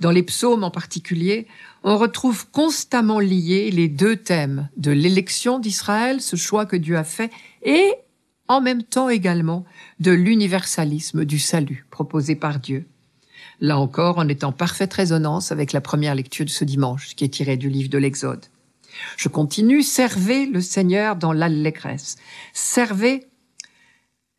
Dans 0.00 0.10
les 0.10 0.22
psaumes 0.22 0.64
en 0.64 0.70
particulier, 0.70 1.46
on 1.84 1.96
retrouve 1.96 2.48
constamment 2.50 3.20
liés 3.20 3.70
les 3.70 3.88
deux 3.88 4.16
thèmes 4.16 4.68
de 4.76 4.90
l'élection 4.90 5.58
d'Israël, 5.58 6.20
ce 6.20 6.34
choix 6.34 6.66
que 6.66 6.76
Dieu 6.76 6.96
a 6.96 7.04
fait, 7.04 7.30
et 7.62 7.94
en 8.48 8.60
même 8.60 8.82
temps 8.82 9.08
également 9.08 9.64
de 10.00 10.10
l'universalisme 10.10 11.24
du 11.24 11.38
salut 11.38 11.86
proposé 11.90 12.34
par 12.34 12.58
Dieu. 12.58 12.86
Là 13.60 13.78
encore, 13.78 14.16
on 14.18 14.28
est 14.28 14.44
en 14.44 14.50
parfaite 14.50 14.92
résonance 14.92 15.52
avec 15.52 15.72
la 15.72 15.80
première 15.80 16.16
lecture 16.16 16.44
de 16.44 16.50
ce 16.50 16.64
dimanche, 16.64 17.14
qui 17.14 17.24
est 17.24 17.28
tirée 17.28 17.56
du 17.56 17.68
livre 17.68 17.90
de 17.90 17.98
l'Exode. 17.98 18.46
Je 19.16 19.28
continue, 19.28 19.82
servez 19.82 20.46
le 20.46 20.60
Seigneur 20.60 21.16
dans 21.16 21.32
l'allégresse. 21.32 22.16
Servez 22.52 23.26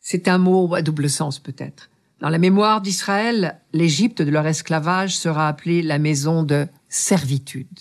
c'est 0.04 0.28
un 0.28 0.38
mot 0.38 0.76
à 0.76 0.82
double 0.82 1.10
sens 1.10 1.40
peut-être. 1.40 1.90
Dans 2.20 2.30
la 2.30 2.38
mémoire 2.38 2.82
d'Israël, 2.82 3.60
l'Égypte 3.72 4.22
de 4.22 4.30
leur 4.30 4.46
esclavage 4.46 5.18
sera 5.18 5.48
appelée 5.48 5.82
la 5.82 5.98
maison 5.98 6.44
de 6.44 6.68
servitude. 6.90 7.80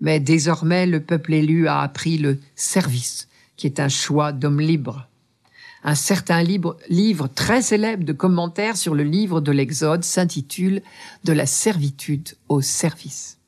Mais 0.00 0.20
désormais, 0.20 0.86
le 0.86 1.00
peuple 1.00 1.34
élu 1.34 1.66
a 1.66 1.80
appris 1.80 2.18
le 2.18 2.38
service, 2.54 3.26
qui 3.56 3.66
est 3.66 3.80
un 3.80 3.88
choix 3.88 4.32
d'homme 4.32 4.60
libre. 4.60 5.08
Un 5.82 5.94
certain 5.94 6.42
livre, 6.42 6.76
livre 6.90 7.26
très 7.26 7.62
célèbre 7.62 8.04
de 8.04 8.12
commentaires 8.12 8.76
sur 8.76 8.94
le 8.94 9.02
livre 9.02 9.40
de 9.40 9.50
l'Exode 9.50 10.04
s'intitule 10.04 10.82
De 11.24 11.32
la 11.32 11.46
servitude 11.46 12.36
au 12.50 12.60
service. 12.60 13.38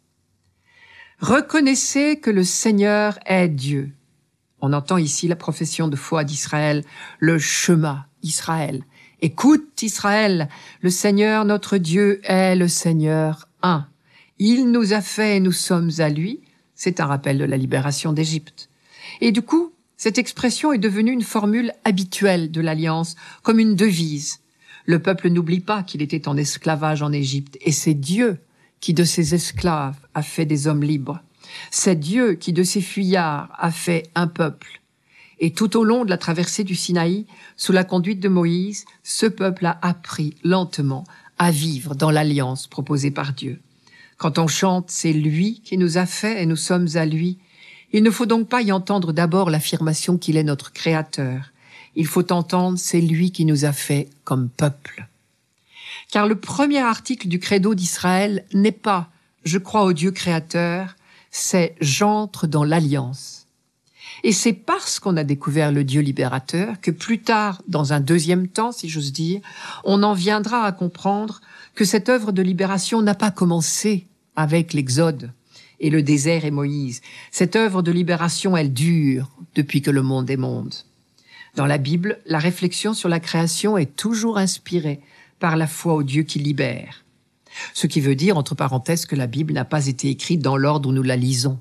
Reconnaissez 1.20 2.20
que 2.20 2.30
le 2.30 2.42
Seigneur 2.42 3.18
est 3.26 3.48
Dieu 3.48 3.92
on 4.62 4.72
entend 4.72 4.96
ici 4.96 5.28
la 5.28 5.36
profession 5.36 5.88
de 5.88 5.96
foi 5.96 6.24
d'Israël, 6.24 6.84
le 7.18 7.38
chemin 7.38 8.06
Israël. 8.22 8.84
Écoute 9.20 9.82
Israël, 9.82 10.48
le 10.80 10.90
Seigneur 10.90 11.44
notre 11.44 11.76
Dieu 11.76 12.20
est 12.24 12.54
le 12.54 12.68
Seigneur 12.68 13.48
un. 13.62 13.86
Il 14.38 14.70
nous 14.70 14.92
a 14.92 15.00
fait 15.00 15.36
et 15.36 15.40
nous 15.40 15.52
sommes 15.52 15.90
à 15.98 16.08
lui. 16.08 16.40
C'est 16.74 17.00
un 17.00 17.06
rappel 17.06 17.38
de 17.38 17.44
la 17.44 17.56
libération 17.56 18.12
d'Égypte. 18.12 18.68
Et 19.20 19.32
du 19.32 19.42
coup, 19.42 19.72
cette 19.96 20.18
expression 20.18 20.72
est 20.72 20.78
devenue 20.78 21.12
une 21.12 21.22
formule 21.22 21.72
habituelle 21.84 22.50
de 22.50 22.60
l'Alliance, 22.60 23.14
comme 23.42 23.60
une 23.60 23.76
devise. 23.76 24.40
Le 24.84 24.98
peuple 24.98 25.28
n'oublie 25.28 25.60
pas 25.60 25.84
qu'il 25.84 26.02
était 26.02 26.26
en 26.26 26.36
esclavage 26.36 27.02
en 27.02 27.12
Égypte, 27.12 27.56
et 27.60 27.70
c'est 27.70 27.94
Dieu 27.94 28.38
qui, 28.80 28.94
de 28.94 29.04
ses 29.04 29.34
esclaves, 29.34 29.94
a 30.14 30.22
fait 30.22 30.44
des 30.44 30.66
hommes 30.66 30.82
libres. 30.82 31.20
C'est 31.70 31.98
Dieu 31.98 32.34
qui, 32.34 32.52
de 32.52 32.62
ses 32.62 32.80
fuyards, 32.80 33.48
a 33.58 33.70
fait 33.70 34.10
un 34.14 34.26
peuple. 34.26 34.80
Et 35.38 35.52
tout 35.52 35.76
au 35.76 35.84
long 35.84 36.04
de 36.04 36.10
la 36.10 36.18
traversée 36.18 36.64
du 36.64 36.74
Sinaï, 36.74 37.26
sous 37.56 37.72
la 37.72 37.84
conduite 37.84 38.20
de 38.20 38.28
Moïse, 38.28 38.84
ce 39.02 39.26
peuple 39.26 39.66
a 39.66 39.78
appris 39.82 40.36
lentement 40.44 41.04
à 41.38 41.50
vivre 41.50 41.94
dans 41.94 42.10
l'alliance 42.10 42.66
proposée 42.68 43.10
par 43.10 43.32
Dieu. 43.32 43.60
Quand 44.18 44.38
on 44.38 44.46
chante, 44.46 44.90
c'est 44.90 45.12
lui 45.12 45.60
qui 45.64 45.78
nous 45.78 45.98
a 45.98 46.06
fait 46.06 46.42
et 46.42 46.46
nous 46.46 46.56
sommes 46.56 46.88
à 46.94 47.04
lui. 47.04 47.38
Il 47.92 48.04
ne 48.04 48.10
faut 48.10 48.26
donc 48.26 48.48
pas 48.48 48.62
y 48.62 48.70
entendre 48.70 49.12
d'abord 49.12 49.50
l'affirmation 49.50 50.16
qu'il 50.16 50.36
est 50.36 50.44
notre 50.44 50.72
Créateur. 50.72 51.52
Il 51.96 52.06
faut 52.06 52.32
entendre 52.32 52.78
c'est 52.78 53.00
lui 53.00 53.32
qui 53.32 53.44
nous 53.44 53.64
a 53.64 53.72
fait 53.72 54.08
comme 54.24 54.48
peuple. 54.48 55.08
Car 56.10 56.28
le 56.28 56.36
premier 56.36 56.78
article 56.78 57.26
du 57.28 57.38
credo 57.38 57.74
d'Israël 57.74 58.44
n'est 58.54 58.70
pas 58.70 59.10
je 59.44 59.58
crois 59.58 59.84
au 59.84 59.92
Dieu 59.92 60.10
créateur, 60.10 60.96
c'est 61.32 61.74
j'entre 61.80 62.46
dans 62.46 62.62
l'alliance. 62.62 63.46
Et 64.22 64.32
c'est 64.32 64.52
parce 64.52 65.00
qu'on 65.00 65.16
a 65.16 65.24
découvert 65.24 65.72
le 65.72 65.82
Dieu 65.82 66.00
libérateur 66.00 66.80
que 66.80 66.92
plus 66.92 67.20
tard, 67.20 67.62
dans 67.66 67.92
un 67.92 68.00
deuxième 68.00 68.46
temps, 68.46 68.70
si 68.70 68.88
j'ose 68.88 69.12
dire, 69.12 69.40
on 69.82 70.02
en 70.04 70.12
viendra 70.12 70.64
à 70.64 70.72
comprendre 70.72 71.40
que 71.74 71.84
cette 71.84 72.08
œuvre 72.08 72.30
de 72.30 72.42
libération 72.42 73.02
n'a 73.02 73.14
pas 73.14 73.30
commencé 73.30 74.06
avec 74.36 74.74
l'Exode 74.74 75.32
et 75.80 75.90
le 75.90 76.02
désert 76.02 76.44
et 76.44 76.50
Moïse. 76.50 77.00
Cette 77.32 77.56
œuvre 77.56 77.82
de 77.82 77.90
libération, 77.90 78.56
elle 78.56 78.72
dure 78.72 79.30
depuis 79.54 79.82
que 79.82 79.90
le 79.90 80.02
monde 80.02 80.30
est 80.30 80.36
monde. 80.36 80.74
Dans 81.56 81.66
la 81.66 81.78
Bible, 81.78 82.18
la 82.26 82.38
réflexion 82.38 82.94
sur 82.94 83.08
la 83.08 83.20
création 83.20 83.76
est 83.76 83.96
toujours 83.96 84.38
inspirée 84.38 85.00
par 85.40 85.56
la 85.56 85.66
foi 85.66 85.94
au 85.94 86.02
Dieu 86.02 86.22
qui 86.22 86.38
libère. 86.38 87.01
Ce 87.74 87.86
qui 87.86 88.00
veut 88.00 88.14
dire, 88.14 88.36
entre 88.36 88.54
parenthèses, 88.54 89.06
que 89.06 89.16
la 89.16 89.26
Bible 89.26 89.52
n'a 89.52 89.64
pas 89.64 89.86
été 89.86 90.08
écrite 90.08 90.40
dans 90.40 90.56
l'ordre 90.56 90.88
où 90.88 90.92
nous 90.92 91.02
la 91.02 91.16
lisons. 91.16 91.58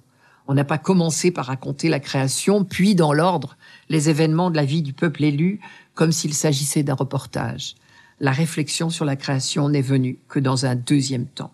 On 0.47 0.53
n'a 0.53 0.63
pas 0.63 0.77
commencé 0.77 1.31
par 1.31 1.45
raconter 1.45 1.89
la 1.89 1.99
création, 1.99 2.63
puis 2.63 2.95
dans 2.95 3.13
l'ordre, 3.13 3.57
les 3.89 4.09
événements 4.09 4.49
de 4.49 4.55
la 4.55 4.65
vie 4.65 4.81
du 4.81 4.93
peuple 4.93 5.23
élu, 5.23 5.59
comme 5.93 6.11
s'il 6.11 6.33
s'agissait 6.33 6.83
d'un 6.83 6.95
reportage. 6.95 7.75
La 8.19 8.31
réflexion 8.31 8.89
sur 8.89 9.05
la 9.05 9.15
création 9.15 9.69
n'est 9.69 9.81
venue 9.81 10.19
que 10.27 10.39
dans 10.39 10.65
un 10.65 10.75
deuxième 10.75 11.27
temps. 11.27 11.53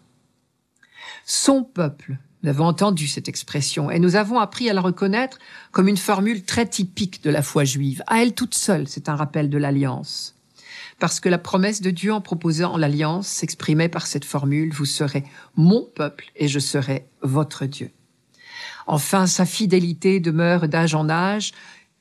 Son 1.26 1.64
peuple, 1.64 2.18
nous 2.44 2.50
avons 2.50 2.66
entendu 2.66 3.08
cette 3.08 3.28
expression 3.28 3.92
et 3.92 4.00
nous 4.00 4.16
avons 4.16 4.40
appris 4.40 4.70
à 4.70 4.74
la 4.74 4.82
reconnaître 4.82 5.40
comme 5.72 5.88
une 5.88 5.98
formule 5.98 6.44
très 6.44 6.66
typique 6.66 7.24
de 7.24 7.30
la 7.30 7.42
foi 7.42 7.66
juive. 7.66 8.04
À 8.08 8.22
elle 8.22 8.34
toute 8.34 8.56
seule, 8.56 8.88
c'est 8.88 9.10
un 9.10 9.16
rappel 9.16 9.50
de 9.50 9.58
l'alliance. 9.58 10.37
Parce 11.00 11.20
que 11.20 11.30
la 11.30 11.38
promesse 11.38 11.82
de 11.82 11.92
Dieu 11.92 12.12
en 12.12 12.22
proposant 12.22 12.76
l'alliance 12.76 13.28
s'exprimait 13.28 13.90
par 13.90 14.08
cette 14.08 14.26
formule, 14.26 14.74
vous 14.74 14.86
serez 14.86 15.24
mon 15.56 15.84
peuple 15.84 16.32
et 16.36 16.48
je 16.48 16.60
serai 16.60 17.06
votre 17.22 17.66
Dieu. 17.66 17.92
Enfin, 18.88 19.28
sa 19.28 19.46
fidélité 19.46 20.20
demeure 20.20 20.68
d'âge 20.68 20.96
en 20.96 21.10
âge. 21.10 21.52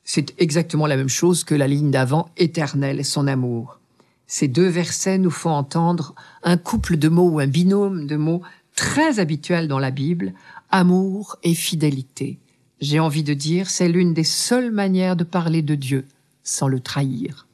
C'est 0.04 0.34
exactement 0.38 0.86
la 0.86 0.96
même 0.96 1.08
chose 1.08 1.44
que 1.44 1.54
la 1.54 1.66
ligne 1.66 1.90
d'avant, 1.90 2.30
éternelle, 2.36 3.04
son 3.04 3.26
amour. 3.26 3.80
Ces 4.28 4.48
deux 4.48 4.68
versets 4.68 5.18
nous 5.18 5.30
font 5.30 5.50
entendre 5.50 6.14
un 6.42 6.56
couple 6.56 6.96
de 6.96 7.08
mots 7.08 7.28
ou 7.28 7.40
un 7.40 7.46
binôme 7.46 8.06
de 8.06 8.16
mots 8.16 8.42
très 8.76 9.18
habituel 9.18 9.68
dans 9.68 9.78
la 9.78 9.90
Bible, 9.90 10.32
amour 10.70 11.36
et 11.42 11.54
fidélité. 11.54 12.38
J'ai 12.80 13.00
envie 13.00 13.22
de 13.22 13.34
dire, 13.34 13.70
c'est 13.70 13.88
l'une 13.88 14.14
des 14.14 14.24
seules 14.24 14.70
manières 14.70 15.16
de 15.16 15.24
parler 15.24 15.62
de 15.62 15.74
Dieu 15.74 16.06
sans 16.42 16.68
le 16.68 16.80
trahir. 16.80 17.45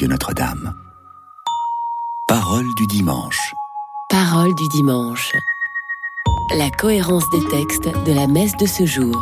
Radio 0.00 0.12
Notre-Dame. 0.12 0.74
Parole 2.26 2.64
du 2.78 2.86
dimanche. 2.86 3.52
Parole 4.08 4.54
du 4.54 4.66
dimanche. 4.68 5.30
La 6.56 6.70
cohérence 6.70 7.28
des 7.28 7.46
textes 7.50 7.90
de 8.06 8.12
la 8.14 8.26
messe 8.26 8.56
de 8.56 8.64
ce 8.64 8.86
jour. 8.86 9.14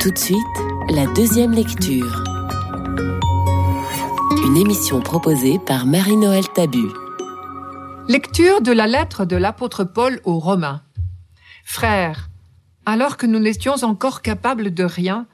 Tout 0.00 0.10
de 0.12 0.16
suite, 0.16 0.38
la 0.88 1.04
deuxième 1.08 1.52
lecture. 1.52 2.24
Une 4.46 4.56
émission 4.56 5.02
proposée 5.02 5.58
par 5.58 5.84
Marie-Noël 5.84 6.48
Tabu. 6.54 6.88
Lecture 8.08 8.62
de 8.62 8.72
la 8.72 8.86
lettre 8.86 9.26
de 9.26 9.36
l'apôtre 9.36 9.84
Paul 9.84 10.22
aux 10.24 10.38
Romains. 10.38 10.80
Frères, 11.66 12.30
alors 12.86 13.18
que 13.18 13.26
nous 13.26 13.40
n'étions 13.40 13.84
encore 13.84 14.22
capables 14.22 14.72
de 14.72 14.84
rien, 14.84 15.26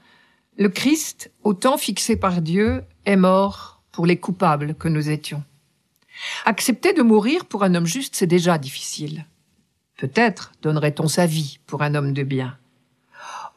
le 0.59 0.69
Christ, 0.69 1.31
au 1.45 1.55
temps 1.55 1.79
fixé 1.79 2.17
par 2.17 2.41
Dieu, 2.41 2.83
est 3.07 3.15
mort 3.15 3.74
pour 3.95 4.07
les 4.07 4.17
coupables 4.17 4.75
que 4.75 4.89
nous 4.89 5.09
étions. 5.09 5.45
Accepter 6.45 6.93
de 6.93 7.03
mourir 7.03 7.45
pour 7.45 7.63
un 7.63 7.75
homme 7.77 7.87
juste, 7.87 8.17
c'est 8.17 8.27
déjà 8.27 8.59
difficile. 8.59 9.27
Peut-être 9.97 10.53
donnerait-on 10.63 11.07
sa 11.07 11.27
vie 11.27 11.61
pour 11.67 11.83
un 11.83 11.95
homme 11.95 12.13
de 12.13 12.25
bien. 12.25 12.59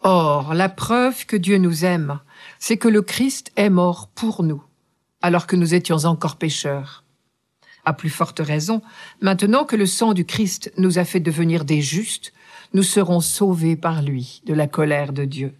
Or, 0.04 0.54
la 0.54 0.69
preuve 0.69 1.26
que 1.26 1.36
Dieu 1.36 1.58
nous 1.58 1.86
aime, 1.86 2.19
c'est 2.60 2.78
que 2.78 2.88
le 2.88 3.02
Christ 3.02 3.52
est 3.56 3.71
mort 3.71 4.10
pour 4.13 4.43
nous, 4.43 4.63
alors 5.23 5.47
que 5.47 5.56
nous 5.56 5.73
étions 5.73 6.06
encore 6.06 6.36
pécheurs. 6.36 7.04
À 7.84 7.93
plus 7.93 8.12
forte 8.12 8.39
raison, 8.39 8.84
maintenant 9.21 9.65
que 9.65 9.76
le 9.76 9.88
sang 9.88 10.13
du 10.13 10.26
Christ 10.26 10.71
nous 10.78 11.00
a 11.00 11.04
fait 11.04 11.19
devenir 11.19 11.65
des 11.65 11.82
justes, 11.82 12.32
nous 12.73 12.84
serons 12.84 13.21
sauvés 13.21 13.76
par 13.76 14.04
lui 14.04 14.43
de 14.45 14.54
la 14.54 14.67
colère 14.67 15.13
de 15.13 15.26
Dieu. 15.26 15.56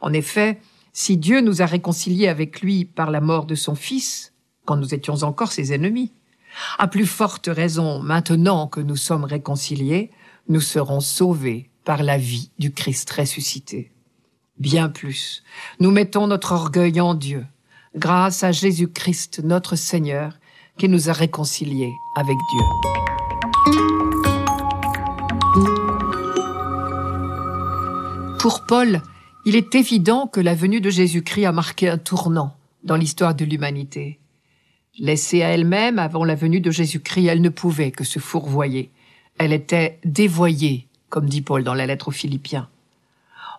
En 0.00 0.12
effet, 0.12 0.60
si 0.92 1.16
Dieu 1.16 1.40
nous 1.40 1.62
a 1.62 1.66
réconciliés 1.66 2.28
avec 2.28 2.60
lui 2.60 2.84
par 2.84 3.10
la 3.10 3.20
mort 3.20 3.46
de 3.46 3.54
son 3.54 3.74
Fils, 3.74 4.32
quand 4.64 4.76
nous 4.76 4.94
étions 4.94 5.22
encore 5.22 5.52
ses 5.52 5.72
ennemis, 5.72 6.12
à 6.78 6.88
plus 6.88 7.06
forte 7.06 7.48
raison, 7.50 8.00
maintenant 8.00 8.66
que 8.66 8.80
nous 8.80 8.96
sommes 8.96 9.24
réconciliés, 9.24 10.10
nous 10.48 10.60
serons 10.60 11.00
sauvés 11.00 11.70
par 11.84 12.02
la 12.02 12.18
vie 12.18 12.50
du 12.58 12.72
Christ 12.72 13.10
ressuscité. 13.10 13.92
Bien 14.58 14.88
plus, 14.88 15.42
nous 15.78 15.90
mettons 15.90 16.26
notre 16.26 16.52
orgueil 16.52 17.00
en 17.00 17.14
Dieu, 17.14 17.46
grâce 17.96 18.44
à 18.44 18.52
Jésus-Christ 18.52 19.40
notre 19.42 19.76
Seigneur, 19.76 20.38
qui 20.76 20.88
nous 20.88 21.08
a 21.08 21.12
réconciliés 21.12 21.92
avec 22.16 22.36
Dieu. 22.36 22.62
Pour 28.38 28.64
Paul, 28.66 29.02
il 29.50 29.56
est 29.56 29.74
évident 29.74 30.28
que 30.28 30.38
la 30.38 30.54
venue 30.54 30.80
de 30.80 30.90
Jésus-Christ 30.90 31.44
a 31.44 31.50
marqué 31.50 31.88
un 31.88 31.98
tournant 31.98 32.54
dans 32.84 32.94
l'histoire 32.94 33.34
de 33.34 33.44
l'humanité. 33.44 34.20
Laissée 34.96 35.42
à 35.42 35.48
elle-même 35.48 35.98
avant 35.98 36.22
la 36.22 36.36
venue 36.36 36.60
de 36.60 36.70
Jésus-Christ, 36.70 37.26
elle 37.26 37.40
ne 37.40 37.48
pouvait 37.48 37.90
que 37.90 38.04
se 38.04 38.20
fourvoyer. 38.20 38.92
Elle 39.38 39.52
était 39.52 39.98
dévoyée, 40.04 40.86
comme 41.08 41.28
dit 41.28 41.42
Paul 41.42 41.64
dans 41.64 41.74
la 41.74 41.86
lettre 41.86 42.06
aux 42.06 42.12
Philippiens. 42.12 42.68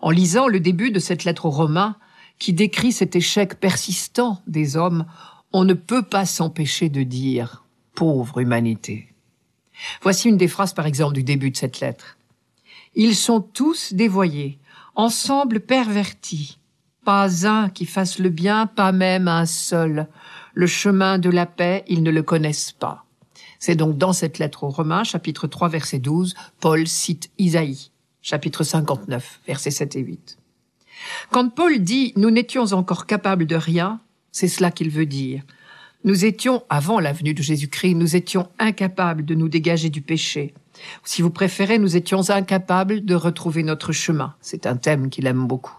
En 0.00 0.08
lisant 0.08 0.48
le 0.48 0.60
début 0.60 0.92
de 0.92 0.98
cette 0.98 1.24
lettre 1.24 1.44
aux 1.44 1.50
Romains, 1.50 1.96
qui 2.38 2.54
décrit 2.54 2.92
cet 2.92 3.14
échec 3.14 3.60
persistant 3.60 4.40
des 4.46 4.78
hommes, 4.78 5.04
on 5.52 5.66
ne 5.66 5.74
peut 5.74 6.04
pas 6.04 6.24
s'empêcher 6.24 6.88
de 6.88 7.02
dire 7.02 7.66
pauvre 7.94 8.38
humanité. 8.38 9.08
Voici 10.00 10.30
une 10.30 10.38
des 10.38 10.48
phrases, 10.48 10.72
par 10.72 10.86
exemple, 10.86 11.12
du 11.12 11.22
début 11.22 11.50
de 11.50 11.56
cette 11.58 11.80
lettre. 11.80 12.16
Ils 12.94 13.14
sont 13.14 13.42
tous 13.42 13.92
dévoyés, 13.92 14.58
ensemble 14.94 15.60
pervertis. 15.60 16.58
Pas 17.04 17.46
un 17.46 17.68
qui 17.68 17.86
fasse 17.86 18.18
le 18.18 18.28
bien, 18.28 18.66
pas 18.66 18.92
même 18.92 19.28
un 19.28 19.46
seul. 19.46 20.06
Le 20.54 20.66
chemin 20.66 21.18
de 21.18 21.30
la 21.30 21.46
paix, 21.46 21.84
ils 21.88 22.02
ne 22.02 22.10
le 22.10 22.22
connaissent 22.22 22.72
pas. 22.72 23.04
C'est 23.58 23.76
donc 23.76 23.96
dans 23.96 24.12
cette 24.12 24.38
lettre 24.38 24.64
aux 24.64 24.70
Romains, 24.70 25.04
chapitre 25.04 25.46
3, 25.46 25.68
verset 25.68 25.98
12, 25.98 26.34
Paul 26.60 26.86
cite 26.86 27.30
Isaïe, 27.38 27.90
chapitre 28.20 28.64
59, 28.64 29.40
versets 29.46 29.70
7 29.70 29.96
et 29.96 30.00
8. 30.00 30.38
Quand 31.30 31.48
Paul 31.48 31.78
dit 31.78 32.12
nous 32.16 32.30
n'étions 32.30 32.72
encore 32.72 33.06
capables 33.06 33.46
de 33.46 33.56
rien, 33.56 34.00
c'est 34.32 34.48
cela 34.48 34.70
qu'il 34.70 34.90
veut 34.90 35.06
dire. 35.06 35.42
Nous 36.04 36.24
étions, 36.24 36.64
avant 36.68 36.98
la 36.98 37.12
venue 37.12 37.34
de 37.34 37.42
Jésus-Christ, 37.42 37.94
nous 37.94 38.16
étions 38.16 38.48
incapables 38.58 39.24
de 39.24 39.36
nous 39.36 39.48
dégager 39.48 39.90
du 39.90 40.02
péché. 40.02 40.54
Si 41.04 41.22
vous 41.22 41.30
préférez, 41.30 41.78
nous 41.78 41.96
étions 41.96 42.30
incapables 42.30 43.04
de 43.04 43.14
retrouver 43.14 43.62
notre 43.62 43.92
chemin. 43.92 44.34
C'est 44.40 44.66
un 44.66 44.76
thème 44.76 45.10
qu'il 45.10 45.26
aime 45.26 45.46
beaucoup. 45.46 45.76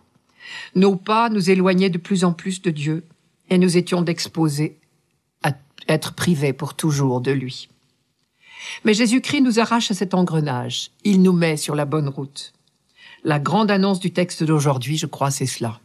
Nos 0.75 0.95
pas 0.95 1.29
nous 1.29 1.49
éloignaient 1.49 1.89
de 1.89 1.97
plus 1.97 2.23
en 2.23 2.33
plus 2.33 2.61
de 2.61 2.69
Dieu 2.69 3.03
et 3.49 3.57
nous 3.57 3.77
étions 3.77 4.01
d'exposés 4.01 4.77
à 5.43 5.53
être 5.87 6.13
privés 6.13 6.53
pour 6.53 6.73
toujours 6.73 7.21
de 7.21 7.31
lui. 7.31 7.69
Mais 8.83 8.93
Jésus-Christ 8.93 9.41
nous 9.41 9.59
arrache 9.59 9.91
à 9.91 9.93
cet 9.93 10.13
engrenage. 10.13 10.91
Il 11.03 11.21
nous 11.21 11.33
met 11.33 11.57
sur 11.57 11.75
la 11.75 11.85
bonne 11.85 12.07
route. 12.07 12.53
La 13.23 13.39
grande 13.39 13.71
annonce 13.71 13.99
du 13.99 14.11
texte 14.11 14.43
d'aujourd'hui, 14.43 14.97
je 14.97 15.05
crois, 15.05 15.31
c'est 15.31 15.45
cela. 15.45 15.79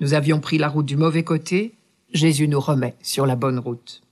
Nous 0.00 0.14
avions 0.14 0.40
pris 0.40 0.58
la 0.58 0.68
route 0.68 0.84
du 0.84 0.96
mauvais 0.96 1.24
côté, 1.24 1.74
Jésus 2.12 2.48
nous 2.48 2.60
remet 2.60 2.94
sur 3.02 3.26
la 3.26 3.36
bonne 3.36 3.58
route. 3.58 4.02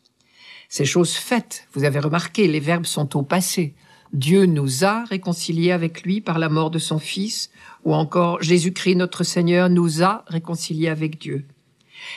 Ces 0.69 0.87
choses 0.87 1.15
faites, 1.15 1.69
vous 1.75 1.85
avez 1.85 1.99
remarqué, 1.99 2.49
les 2.49 2.61
verbes 2.61 2.87
sont 2.87 3.17
au 3.17 3.23
passé. 3.23 3.75
Dieu 4.15 4.47
nous 4.47 4.85
a 4.85 5.05
réconciliés 5.05 5.73
avec 5.73 6.05
lui 6.05 6.21
par 6.21 6.39
la 6.39 6.49
mort 6.49 6.71
de 6.71 6.79
son 6.79 7.01
Fils, 7.01 7.51
ou 7.85 7.95
encore 7.95 8.41
Jésus-Christ 8.41 8.95
notre 8.95 9.25
Seigneur 9.25 9.69
nous 9.69 10.05
a 10.05 10.25
réconciliés 10.29 10.89
avec 10.89 11.19
Dieu. 11.19 11.45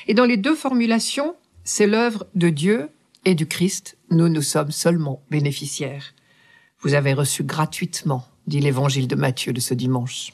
Et 0.07 0.13
dans 0.13 0.25
les 0.25 0.38
deux 0.38 0.55
formulations, 0.55 1.36
c'est 1.63 1.88
l'œuvre 1.88 2.27
de 2.36 2.49
Dieu 2.49 2.89
et 3.25 3.33
du 3.33 3.47
Christ, 3.47 3.97
nous 4.12 4.29
nous 4.29 4.43
sommes 4.43 4.71
seulement 4.71 5.23
bénéficiaires. 5.31 6.13
Vous 6.81 6.93
avez 6.93 7.13
reçu 7.13 7.43
gratuitement, 7.43 8.27
dit 8.45 8.60
l'évangile 8.60 9.07
de 9.07 9.15
Matthieu 9.15 9.51
de 9.51 9.60
ce 9.60 9.73
dimanche. 9.73 10.33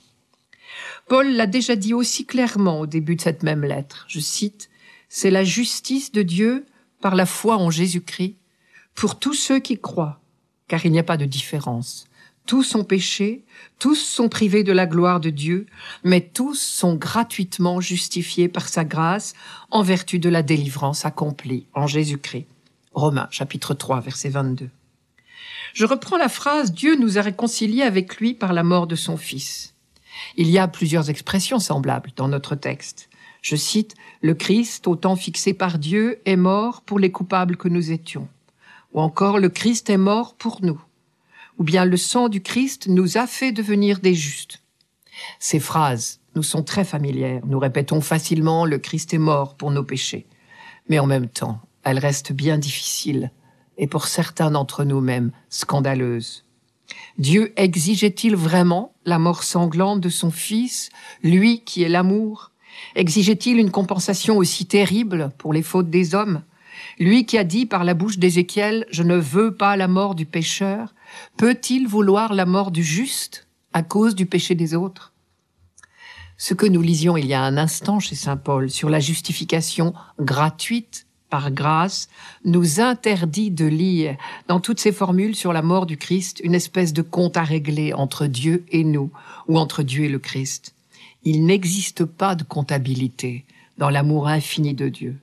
Paul 1.08 1.32
l'a 1.32 1.47
déjà 1.47 1.78
dit 1.78 1.93
aussi 1.93 2.26
clairement 2.26 2.82
au 2.82 2.88
début 2.88 3.15
de 3.15 3.21
cette 3.21 3.41
même 3.41 3.63
lettre. 3.63 4.06
Je 4.10 4.19
cite, 4.19 4.69
C'est 5.08 5.32
la 5.32 5.45
justice 5.45 6.12
de 6.12 6.23
Dieu 6.23 6.65
par 6.99 7.15
la 7.15 7.26
foi 7.26 7.56
en 7.56 7.69
Jésus-Christ 7.69 8.36
pour 8.95 9.17
tous 9.17 9.34
ceux 9.34 9.60
qui 9.60 9.80
croient, 9.80 10.19
car 10.67 10.86
il 10.86 10.91
n'y 10.91 10.99
a 10.99 11.04
pas 11.04 11.17
de 11.17 11.26
différence. 11.26 12.06
Tous 12.45 12.63
sont 12.63 12.84
péchés, 12.84 13.45
tous 13.80 13.95
sont 13.95 14.28
privés 14.28 14.63
de 14.63 14.73
la 14.73 14.86
gloire 14.86 15.21
de 15.21 15.30
Dieu, 15.30 15.65
mais 16.04 16.19
tous 16.19 16.60
sont 16.60 16.95
gratuitement 16.95 17.80
justifiés 17.80 18.49
par 18.49 18.67
sa 18.67 18.84
grâce 18.84 19.34
en 19.71 19.82
vertu 19.82 20.19
de 20.19 20.30
la 20.30 20.43
délivrance 20.43 21.06
accomplie 21.06 21.67
en 21.73 21.88
Jésus-Christ. 21.88 22.47
Romains 22.93 23.30
chapitre 23.32 23.73
3 23.73 24.02
verset 24.02 24.30
22. 24.30 24.69
Je 25.73 25.86
reprends 25.86 26.17
la 26.17 26.30
phrase 26.30 26.73
Dieu 26.73 26.95
nous 26.95 27.17
a 27.17 27.21
réconciliés 27.21 27.82
avec 27.82 28.17
lui 28.17 28.34
par 28.34 28.54
la 28.54 28.63
mort 28.63 28.88
de 28.88 28.95
son 28.95 29.17
Fils. 29.17 29.73
Il 30.36 30.49
y 30.49 30.60
a 30.60 30.67
plusieurs 30.67 31.10
expressions 31.10 31.60
semblables 31.60 32.12
dans 32.15 32.28
notre 32.28 32.56
texte. 32.56 33.10
Je 33.41 33.56
cite 33.56 33.95
Le 34.21 34.34
Christ, 34.36 34.88
au 34.88 34.95
temps 34.95 35.15
fixé 35.15 35.54
par 35.54 35.80
Dieu, 35.80 36.19
est 36.26 36.36
mort 36.36 36.82
pour 36.82 36.99
les 36.99 37.12
coupables 37.12 37.58
que 37.58 37.67
nous 37.67 37.91
étions. 37.91 38.28
Ou 38.93 39.01
encore 39.01 39.39
Le 39.39 39.49
Christ 39.49 39.89
est 39.89 39.97
mort 39.97 40.36
pour 40.36 40.60
nous 40.62 40.82
ou 41.58 41.63
bien 41.63 41.86
le 41.86 41.97
sang 41.97 42.29
du 42.29 42.41
Christ 42.41 42.88
nous 42.88 43.17
a 43.17 43.27
fait 43.27 43.51
devenir 43.51 43.99
des 43.99 44.13
justes. 44.13 44.62
Ces 45.39 45.60
phrases 45.60 46.19
nous 46.36 46.43
sont 46.43 46.63
très 46.63 46.84
familières. 46.84 47.41
Nous 47.45 47.60
répétons 47.60 48.01
facilement 48.01 48.65
le 48.65 48.79
Christ 48.79 49.13
est 49.13 49.19
mort 49.19 49.56
pour 49.56 49.71
nos 49.71 49.84
péchés. 49.84 50.25
Mais 50.89 50.99
en 50.99 51.06
même 51.06 51.27
temps, 51.27 51.60
elles 51.84 51.99
restent 51.99 52.34
bien 52.34 52.58
difficiles 52.58 53.32
et 53.77 53.88
pour 53.88 54.08
certains 54.08 54.51
d'entre 54.51 54.84
nous 54.84 55.01
même 55.01 55.32
scandaleuses. 55.49 56.45
Dieu 57.17 57.53
exigeait-il 57.56 58.36
vraiment 58.36 58.93
la 59.06 59.19
mort 59.19 59.43
sanglante 59.43 60.01
de 60.01 60.10
son 60.10 60.32
Fils, 60.32 60.89
lui 61.21 61.62
qui 61.62 61.84
est 61.84 61.89
l'amour? 61.89 62.51
Exigeait-il 62.95 63.58
une 63.58 63.71
compensation 63.71 64.38
aussi 64.38 64.65
terrible 64.65 65.32
pour 65.38 65.53
les 65.53 65.63
fautes 65.63 65.89
des 65.89 66.15
hommes? 66.15 66.43
Lui 66.99 67.25
qui 67.25 67.38
a 67.38 67.43
dit 67.43 67.65
par 67.65 67.83
la 67.83 67.93
bouche 67.93 68.17
d'Ézéchiel, 68.17 68.86
Je 68.91 69.03
ne 69.03 69.15
veux 69.15 69.53
pas 69.53 69.75
la 69.75 69.88
mort 69.88 70.15
du 70.15 70.25
pécheur, 70.25 70.93
Peut-il 71.38 71.88
vouloir 71.88 72.33
la 72.33 72.45
mort 72.45 72.71
du 72.71 72.83
juste 72.83 73.47
à 73.73 73.83
cause 73.83 74.15
du 74.15 74.25
péché 74.25 74.55
des 74.55 74.75
autres? 74.75 75.13
Ce 76.38 76.53
que 76.53 76.65
nous 76.65 76.81
lisions 76.81 77.15
il 77.17 77.25
y 77.25 77.33
a 77.33 77.41
un 77.41 77.57
instant 77.57 77.99
chez 77.99 78.15
Saint 78.15 78.38
Paul 78.38 78.69
sur 78.69 78.89
la 78.89 78.99
justification 78.99 79.93
gratuite 80.19 81.05
par 81.29 81.51
grâce 81.51 82.09
nous 82.45 82.79
interdit 82.79 83.49
de 83.49 83.65
lire 83.65 84.17
dans 84.47 84.59
toutes 84.59 84.79
ces 84.79 84.91
formules 84.91 85.36
sur 85.36 85.53
la 85.53 85.62
mort 85.62 85.86
du 85.86 85.97
Christ 85.97 86.41
une 86.43 86.53
espèce 86.53 86.93
de 86.93 87.01
compte 87.01 87.38
à 87.38 87.43
régler 87.43 87.93
entre 87.93 88.27
Dieu 88.27 88.65
et 88.69 88.83
nous 88.83 89.09
ou 89.47 89.57
entre 89.57 89.83
Dieu 89.83 90.05
et 90.05 90.09
le 90.09 90.19
Christ. 90.19 90.75
Il 91.23 91.45
n'existe 91.45 92.05
pas 92.05 92.36
de 92.36 92.43
comptabilité 92.43 93.45
dans 93.77 93.89
l'amour 93.89 94.27
infini 94.27 94.73
de 94.73 94.89
Dieu. 94.89 95.17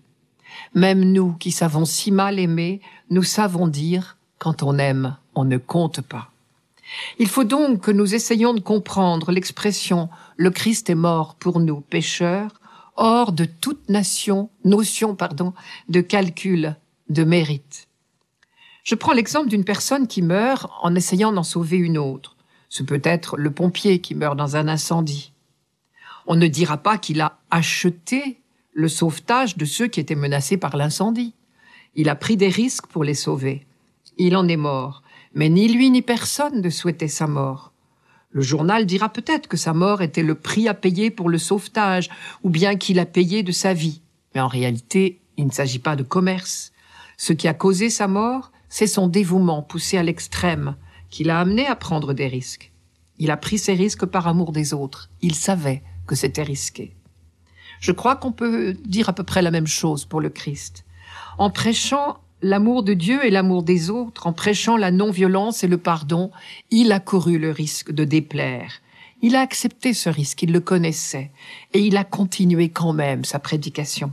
Même 0.75 1.13
nous 1.13 1.33
qui 1.35 1.51
savons 1.51 1.85
si 1.85 2.11
mal 2.11 2.39
aimer, 2.39 2.81
nous 3.11 3.23
savons 3.23 3.69
dire 3.69 4.17
quand 4.39 4.63
on 4.63 4.79
aime, 4.79 5.17
on 5.35 5.45
ne 5.45 5.59
compte 5.59 6.01
pas. 6.01 6.31
Il 7.19 7.29
faut 7.29 7.45
donc 7.45 7.83
que 7.83 7.91
nous 7.91 8.15
essayions 8.15 8.55
de 8.55 8.61
comprendre 8.61 9.31
l'expression 9.31 10.09
le 10.37 10.51
Christ 10.51 10.91
est 10.91 10.95
mort 10.95 11.35
pour 11.35 11.61
nous 11.61 11.81
pécheurs 11.81 12.61
hors 12.97 13.33
de 13.33 13.45
toute 13.45 13.89
nation, 13.89 14.51
notion 14.65 15.15
pardon, 15.15 15.55
de 15.89 16.01
calcul, 16.01 16.77
de 17.09 17.25
mérite. 17.25 17.89
Je 18.83 18.95
prends 18.95 19.13
l'exemple 19.13 19.49
d'une 19.49 19.65
personne 19.65 20.07
qui 20.07 20.23
meurt 20.23 20.71
en 20.83 20.95
essayant 20.95 21.33
d'en 21.33 21.43
sauver 21.43 21.77
une 21.77 21.99
autre. 21.99 22.37
Ce 22.69 22.83
peut 22.83 23.01
être 23.05 23.37
le 23.37 23.51
pompier 23.51 24.01
qui 24.01 24.15
meurt 24.15 24.37
dans 24.37 24.57
un 24.57 24.69
incendie. 24.69 25.33
On 26.27 26.37
ne 26.37 26.47
dira 26.47 26.77
pas 26.77 26.99
qu'il 26.99 27.21
a 27.21 27.39
acheté 27.51 28.40
le 28.73 28.89
sauvetage 28.89 29.57
de 29.57 29.65
ceux 29.65 29.89
qui 29.89 30.01
étaient 30.01 30.15
menacés 30.15 30.57
par 30.57 30.77
l'incendie. 30.77 31.35
Il 31.95 32.09
a 32.09 32.15
pris 32.15 32.37
des 32.37 32.49
risques 32.49 32.87
pour 32.87 33.05
les 33.05 33.15
sauver 33.15 33.67
il 34.21 34.37
en 34.37 34.47
est 34.49 34.57
mort. 34.57 35.03
Mais 35.35 35.49
ni 35.49 35.69
lui 35.69 35.91
ni 35.91 36.03
personne 36.03 36.61
ne 36.61 36.71
souhaitait 36.71 37.09
sa 37.09 37.27
mort. 37.27 37.73
Le 38.31 38.43
journal 38.43 38.87
dira 38.87 39.09
peut-être 39.09 39.49
que 39.49 39.57
sa 39.57 39.73
mort 39.73 40.03
était 40.03 40.23
le 40.23 40.35
prix 40.35 40.69
à 40.69 40.75
payer 40.75 41.11
pour 41.11 41.29
le 41.29 41.39
sauvetage, 41.39 42.11
ou 42.43 42.51
bien 42.51 42.77
qu'il 42.77 42.99
a 42.99 43.07
payé 43.07 43.43
de 43.43 43.53
sa 43.53 43.75
vie. 43.75 44.03
Mais 44.35 44.41
en 44.41 44.47
réalité, 44.47 45.21
il 45.37 45.47
ne 45.47 45.53
s'agit 45.53 45.79
pas 45.79 45.97
de 45.97 46.03
commerce. 46.03 46.73
Ce 47.17 47.33
qui 47.33 47.49
a 47.49 47.55
causé 47.55 47.91
sa 47.91 48.07
mort, 48.07 48.53
c'est 48.69 48.87
son 48.87 49.09
dévouement 49.09 49.63
poussé 49.63 49.99
à 49.99 50.03
l'extrême, 50.03 50.77
qui 51.09 51.25
l'a 51.25 51.41
amené 51.41 51.67
à 51.67 51.75
prendre 51.75 52.13
des 52.13 52.29
risques. 52.29 52.73
Il 53.19 53.31
a 53.31 53.37
pris 53.37 53.59
ces 53.59 53.75
risques 53.75 54.07
par 54.07 54.29
amour 54.29 54.53
des 54.53 54.75
autres. 54.75 55.11
Il 55.23 55.35
savait 55.35 55.83
que 56.07 56.15
c'était 56.15 56.43
risqué. 56.43 56.95
Je 57.81 57.93
crois 57.93 58.15
qu'on 58.17 58.33
peut 58.33 58.75
dire 58.85 59.09
à 59.09 59.15
peu 59.15 59.25
près 59.25 59.43
la 59.43 59.51
même 59.51 59.67
chose 59.67 60.05
pour 60.05 60.21
le 60.21 60.29
Christ. 60.29 60.85
En 61.39 61.51
prêchant 61.51 62.19
l'amour 62.43 62.83
de 62.83 62.93
Dieu 62.93 63.25
et 63.25 63.31
l'amour 63.31 63.63
des 63.63 63.89
autres, 63.89 64.27
en 64.27 64.35
prêchant 64.35 64.77
la 64.77 64.91
non-violence 64.91 65.65
et 65.65 65.69
le 65.69 65.79
pardon, 65.79 66.31
il 66.71 66.93
a 66.93 67.01
couru 67.01 67.39
le 67.39 67.51
risque 67.51 67.91
de 67.91 68.05
déplaire. 68.05 68.83
Il 69.23 69.35
a 69.35 69.41
accepté 69.41 69.93
ce 69.95 70.09
risque, 70.09 70.43
il 70.43 70.53
le 70.53 70.61
connaissait, 70.61 71.31
et 71.75 71.81
il 71.81 71.97
a 71.97 72.05
continué 72.05 72.71
quand 72.71 72.93
même 72.93 73.25
sa 73.25 73.39
prédication. 73.39 74.13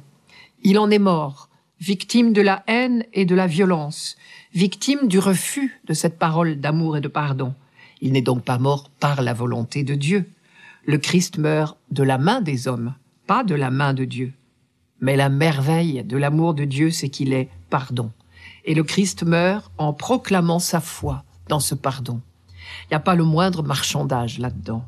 Il 0.63 0.79
en 0.79 0.89
est 0.89 0.99
mort, 0.99 1.49
victime 1.79 2.33
de 2.33 2.41
la 2.41 2.63
haine 2.67 3.05
et 3.13 3.25
de 3.25 3.35
la 3.35 3.47
violence, 3.47 4.17
victime 4.53 5.07
du 5.07 5.19
refus 5.19 5.79
de 5.85 5.93
cette 5.93 6.17
parole 6.17 6.59
d'amour 6.59 6.97
et 6.97 7.01
de 7.01 7.07
pardon. 7.07 7.53
Il 8.01 8.13
n'est 8.13 8.21
donc 8.21 8.43
pas 8.43 8.57
mort 8.57 8.89
par 8.99 9.21
la 9.21 9.33
volonté 9.33 9.83
de 9.83 9.95
Dieu. 9.95 10.29
Le 10.85 10.97
Christ 10.97 11.37
meurt 11.37 11.77
de 11.91 12.03
la 12.03 12.17
main 12.17 12.41
des 12.41 12.67
hommes, 12.67 12.93
pas 13.27 13.43
de 13.43 13.53
la 13.53 13.69
main 13.69 13.93
de 13.93 14.05
Dieu. 14.05 14.33
Mais 14.99 15.15
la 15.15 15.29
merveille 15.29 16.03
de 16.03 16.17
l'amour 16.17 16.53
de 16.53 16.63
Dieu, 16.63 16.89
c'est 16.89 17.09
qu'il 17.09 17.33
est 17.33 17.49
pardon. 17.69 18.11
Et 18.65 18.73
le 18.73 18.83
Christ 18.83 19.23
meurt 19.23 19.71
en 19.77 19.93
proclamant 19.93 20.59
sa 20.59 20.79
foi 20.79 21.23
dans 21.49 21.59
ce 21.59 21.75
pardon. 21.75 22.21
Il 22.85 22.87
n'y 22.91 22.95
a 22.95 23.01
pas 23.01 23.15
le 23.15 23.23
moindre 23.23 23.63
marchandage 23.63 24.39
là-dedans. 24.39 24.85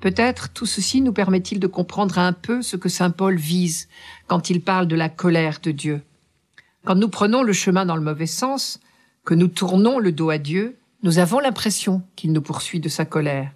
Peut-être 0.00 0.52
tout 0.52 0.66
ceci 0.66 1.00
nous 1.00 1.12
permet-il 1.12 1.60
de 1.60 1.66
comprendre 1.66 2.18
un 2.18 2.32
peu 2.32 2.62
ce 2.62 2.76
que 2.76 2.88
Saint 2.88 3.10
Paul 3.10 3.36
vise 3.36 3.88
quand 4.26 4.50
il 4.50 4.60
parle 4.60 4.88
de 4.88 4.96
la 4.96 5.08
colère 5.08 5.58
de 5.62 5.70
Dieu. 5.70 6.02
Quand 6.84 6.94
nous 6.94 7.08
prenons 7.08 7.42
le 7.42 7.52
chemin 7.52 7.86
dans 7.86 7.96
le 7.96 8.02
mauvais 8.02 8.26
sens, 8.26 8.80
que 9.24 9.34
nous 9.34 9.48
tournons 9.48 9.98
le 9.98 10.12
dos 10.12 10.30
à 10.30 10.38
Dieu, 10.38 10.78
nous 11.02 11.18
avons 11.18 11.40
l'impression 11.40 12.02
qu'il 12.14 12.32
nous 12.32 12.42
poursuit 12.42 12.80
de 12.80 12.88
sa 12.88 13.04
colère. 13.04 13.50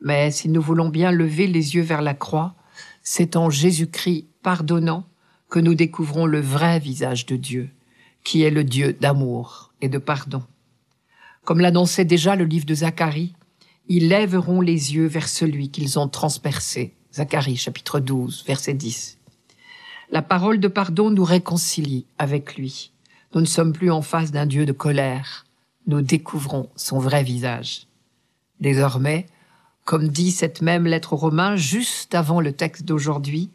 Mais 0.00 0.30
si 0.30 0.48
nous 0.48 0.62
voulons 0.62 0.88
bien 0.88 1.10
lever 1.10 1.46
les 1.46 1.74
yeux 1.74 1.82
vers 1.82 2.02
la 2.02 2.14
croix, 2.14 2.54
c'est 3.02 3.36
en 3.36 3.50
Jésus-Christ 3.50 4.26
pardonnant 4.42 5.04
que 5.50 5.58
nous 5.58 5.74
découvrons 5.74 6.26
le 6.26 6.40
vrai 6.40 6.78
visage 6.78 7.26
de 7.26 7.36
Dieu, 7.36 7.70
qui 8.24 8.42
est 8.42 8.50
le 8.50 8.64
Dieu 8.64 8.92
d'amour 8.92 9.72
et 9.80 9.88
de 9.88 9.98
pardon. 9.98 10.42
Comme 11.44 11.60
l'annonçait 11.60 12.04
déjà 12.04 12.36
le 12.36 12.44
livre 12.44 12.66
de 12.66 12.74
Zacharie, 12.74 13.34
ils 13.88 14.08
lèveront 14.08 14.60
les 14.60 14.94
yeux 14.94 15.06
vers 15.06 15.28
celui 15.28 15.70
qu'ils 15.70 15.98
ont 15.98 16.08
transpercé. 16.08 16.94
Zacharie 17.12 17.56
chapitre 17.56 18.00
12, 18.00 18.44
verset 18.46 18.74
10. 18.74 19.18
La 20.10 20.22
parole 20.22 20.60
de 20.60 20.68
pardon 20.68 21.10
nous 21.10 21.24
réconcilie 21.24 22.06
avec 22.18 22.56
lui. 22.56 22.92
Nous 23.34 23.40
ne 23.40 23.46
sommes 23.46 23.72
plus 23.72 23.90
en 23.90 24.02
face 24.02 24.30
d'un 24.30 24.46
Dieu 24.46 24.66
de 24.66 24.72
colère. 24.72 25.46
Nous 25.86 26.00
découvrons 26.00 26.68
son 26.76 26.98
vrai 26.98 27.24
visage. 27.24 27.86
Désormais, 28.60 29.26
comme 29.84 30.08
dit 30.08 30.30
cette 30.30 30.62
même 30.62 30.86
lettre 30.86 31.12
aux 31.12 31.16
Romains 31.16 31.56
juste 31.56 32.14
avant 32.14 32.40
le 32.40 32.52
texte 32.52 32.84
d'aujourd'hui, 32.84 33.50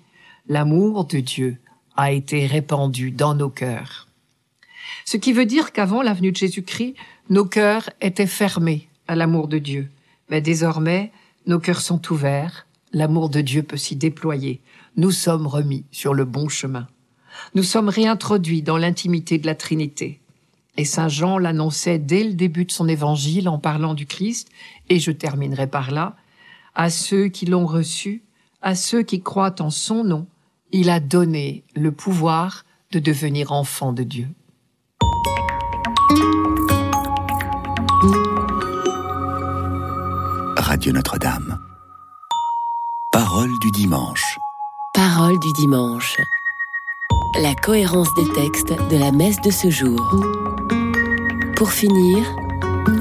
l'amour 0.47 1.05
de 1.05 1.19
Dieu 1.19 1.57
a 1.95 2.11
été 2.11 2.45
répandu 2.45 3.11
dans 3.11 3.33
nos 3.33 3.49
cœurs. 3.49 4.07
Ce 5.05 5.17
qui 5.17 5.33
veut 5.33 5.45
dire 5.45 5.71
qu'avant 5.71 6.01
la 6.01 6.13
venue 6.13 6.31
de 6.31 6.37
Jésus-Christ, 6.37 6.95
nos 7.29 7.45
cœurs 7.45 7.89
étaient 8.01 8.27
fermés 8.27 8.87
à 9.07 9.15
l'amour 9.15 9.47
de 9.47 9.57
Dieu. 9.57 9.89
Mais 10.29 10.41
désormais, 10.41 11.11
nos 11.45 11.59
cœurs 11.59 11.81
sont 11.81 12.01
ouverts, 12.11 12.67
l'amour 12.91 13.29
de 13.29 13.41
Dieu 13.41 13.63
peut 13.63 13.77
s'y 13.77 13.95
déployer. 13.95 14.61
Nous 14.97 15.11
sommes 15.11 15.47
remis 15.47 15.85
sur 15.91 16.13
le 16.13 16.25
bon 16.25 16.49
chemin. 16.49 16.87
Nous 17.55 17.63
sommes 17.63 17.89
réintroduits 17.89 18.61
dans 18.61 18.77
l'intimité 18.77 19.37
de 19.37 19.45
la 19.45 19.55
Trinité. 19.55 20.19
Et 20.77 20.85
Saint 20.85 21.09
Jean 21.09 21.37
l'annonçait 21.37 21.97
dès 21.97 22.23
le 22.23 22.33
début 22.33 22.65
de 22.65 22.71
son 22.71 22.87
évangile 22.87 23.49
en 23.49 23.57
parlant 23.57 23.95
du 23.95 24.05
Christ, 24.05 24.49
et 24.89 24.99
je 24.99 25.11
terminerai 25.11 25.67
par 25.67 25.91
là, 25.91 26.15
à 26.75 26.91
ceux 26.91 27.27
qui 27.27 27.47
l'ont 27.47 27.65
reçu, 27.65 28.21
à 28.61 28.75
ceux 28.75 29.01
qui 29.01 29.21
croient 29.21 29.61
en 29.61 29.71
son 29.71 30.03
nom, 30.03 30.27
il 30.71 30.89
a 30.89 30.99
donné 30.99 31.63
le 31.75 31.91
pouvoir 31.91 32.65
de 32.91 32.99
devenir 32.99 33.51
enfant 33.51 33.93
de 33.93 34.03
Dieu. 34.03 34.27
Radio 40.57 40.91
Notre-Dame. 40.91 41.59
Parole 43.11 43.49
du 43.61 43.71
dimanche. 43.71 44.37
Parole 44.93 45.39
du 45.39 45.53
dimanche. 45.53 46.17
La 47.41 47.55
cohérence 47.55 48.13
des 48.15 48.31
textes 48.33 48.73
de 48.89 48.97
la 48.97 49.11
messe 49.11 49.41
de 49.41 49.49
ce 49.49 49.69
jour. 49.69 49.99
Pour 51.57 51.71
finir, 51.71 52.23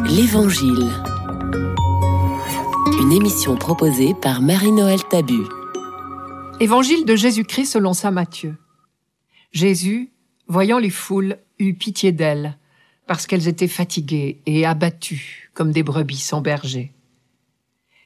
l'Évangile. 0.07 0.91
Une 3.03 3.13
émission 3.13 3.55
proposée 3.55 4.15
par 4.15 4.41
Marie-Noël 4.41 5.05
Tabu. 5.11 5.43
Évangile 6.59 7.05
de 7.05 7.17
Jésus-Christ 7.17 7.73
selon 7.73 7.93
saint 7.93 8.13
Matthieu. 8.13 8.57
Jésus, 9.53 10.11
voyant 10.49 10.79
les 10.79 10.89
foules, 10.89 11.37
eut 11.59 11.75
pitié 11.75 12.13
d'elles, 12.13 12.57
parce 13.07 13.27
qu'elles 13.27 13.47
étaient 13.47 13.69
fatiguées 13.69 14.41
et 14.47 14.65
abattues 14.65 15.51
comme 15.53 15.71
des 15.71 15.83
brebis 15.83 16.17
sans 16.17 16.41
berger. 16.41 16.95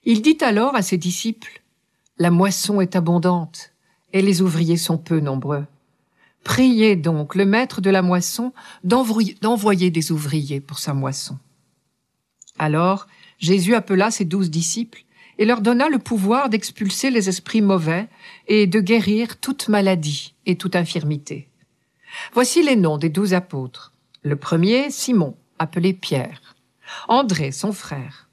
Il 0.03 0.21
dit 0.21 0.39
alors 0.41 0.75
à 0.75 0.83
ses 0.83 0.99
disciples, 0.99 1.63
La 2.19 2.33
moisson 2.33 2.81
est 2.81 2.97
abondante, 2.97 3.73
et 4.13 4.21
les 4.21 4.43
ouvriers 4.43 4.79
sont 4.79 4.99
peu 4.99 5.21
nombreux. 5.21 5.65
Priez 6.45 6.97
donc 6.97 7.35
le 7.35 7.45
maître 7.45 7.81
de 7.81 7.91
la 7.91 8.03
moisson 8.03 8.53
d'envoyer 8.85 9.91
des 9.91 10.13
ouvriers 10.13 10.61
pour 10.61 10.79
sa 10.79 10.95
moisson. 10.95 11.39
Alors 12.59 13.07
Jésus 13.39 13.75
appela 13.75 14.11
ses 14.11 14.25
douze 14.25 14.51
disciples 14.51 15.05
et 15.39 15.47
leur 15.47 15.63
donna 15.63 15.89
le 15.89 15.99
pouvoir 15.99 16.51
d'expulser 16.51 17.11
les 17.11 17.29
esprits 17.29 17.63
mauvais 17.63 18.09
et 18.47 18.67
de 18.67 18.81
guérir 18.81 19.39
toute 19.39 19.69
maladie 19.69 20.35
et 20.45 20.57
toute 20.57 20.77
infirmité. 20.77 21.49
Voici 22.35 22.63
les 22.63 22.77
noms 22.77 22.99
des 22.99 23.09
douze 23.09 23.33
apôtres. 23.33 23.93
Le 24.23 24.37
premier, 24.37 24.91
Simon, 24.91 25.37
appelé 25.59 25.95
Pierre. 25.95 26.57
André, 27.09 27.53
son 27.53 27.73
frère. 27.73 28.29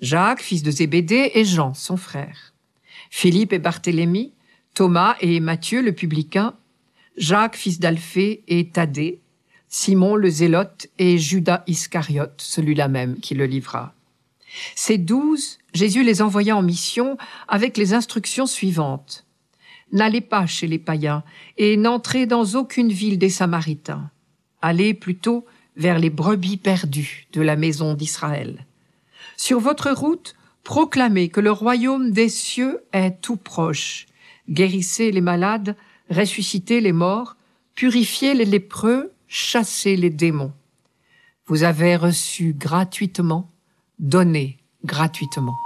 Jacques, 0.00 0.42
fils 0.42 0.62
de 0.62 0.70
Zébédée, 0.70 1.32
et 1.34 1.44
Jean, 1.44 1.74
son 1.74 1.96
frère. 1.96 2.52
Philippe 3.10 3.52
et 3.52 3.58
Barthélemy, 3.58 4.34
Thomas 4.74 5.16
et 5.20 5.40
Matthieu, 5.40 5.82
le 5.82 5.92
publicain, 5.92 6.54
Jacques, 7.16 7.56
fils 7.56 7.78
d'Alphée, 7.78 8.42
et 8.48 8.68
Thaddée, 8.68 9.20
Simon 9.68 10.16
le 10.16 10.30
Zélote 10.30 10.86
et 10.98 11.18
Judas 11.18 11.64
Iscariote, 11.66 12.40
celui-là 12.40 12.88
même 12.88 13.18
qui 13.18 13.34
le 13.34 13.46
livra. 13.46 13.94
Ces 14.76 14.98
douze, 14.98 15.58
Jésus 15.72 16.04
les 16.04 16.22
envoya 16.22 16.56
en 16.56 16.62
mission 16.62 17.18
avec 17.48 17.76
les 17.76 17.92
instructions 17.92 18.46
suivantes. 18.46 19.26
N'allez 19.92 20.20
pas 20.20 20.46
chez 20.46 20.66
les 20.66 20.78
païens 20.78 21.24
et 21.56 21.76
n'entrez 21.76 22.26
dans 22.26 22.44
aucune 22.54 22.92
ville 22.92 23.18
des 23.18 23.30
Samaritains. 23.30 24.10
Allez 24.62 24.94
plutôt 24.94 25.44
vers 25.76 25.98
les 25.98 26.10
brebis 26.10 26.56
perdues 26.56 27.26
de 27.32 27.42
la 27.42 27.56
maison 27.56 27.94
d'Israël. 27.94 28.66
Sur 29.36 29.60
votre 29.60 29.90
route, 29.90 30.36
proclamez 30.62 31.28
que 31.28 31.40
le 31.40 31.50
royaume 31.50 32.12
des 32.12 32.28
cieux 32.28 32.80
est 32.92 33.20
tout 33.20 33.36
proche. 33.36 34.06
Guérissez 34.48 35.10
les 35.10 35.20
malades, 35.20 35.76
ressuscitez 36.10 36.80
les 36.80 36.92
morts, 36.92 37.36
purifiez 37.74 38.34
les 38.34 38.44
lépreux, 38.44 39.12
chassez 39.28 39.96
les 39.96 40.10
démons. 40.10 40.52
Vous 41.46 41.62
avez 41.62 41.96
reçu 41.96 42.54
gratuitement, 42.54 43.50
donnez 43.98 44.58
gratuitement. 44.84 45.56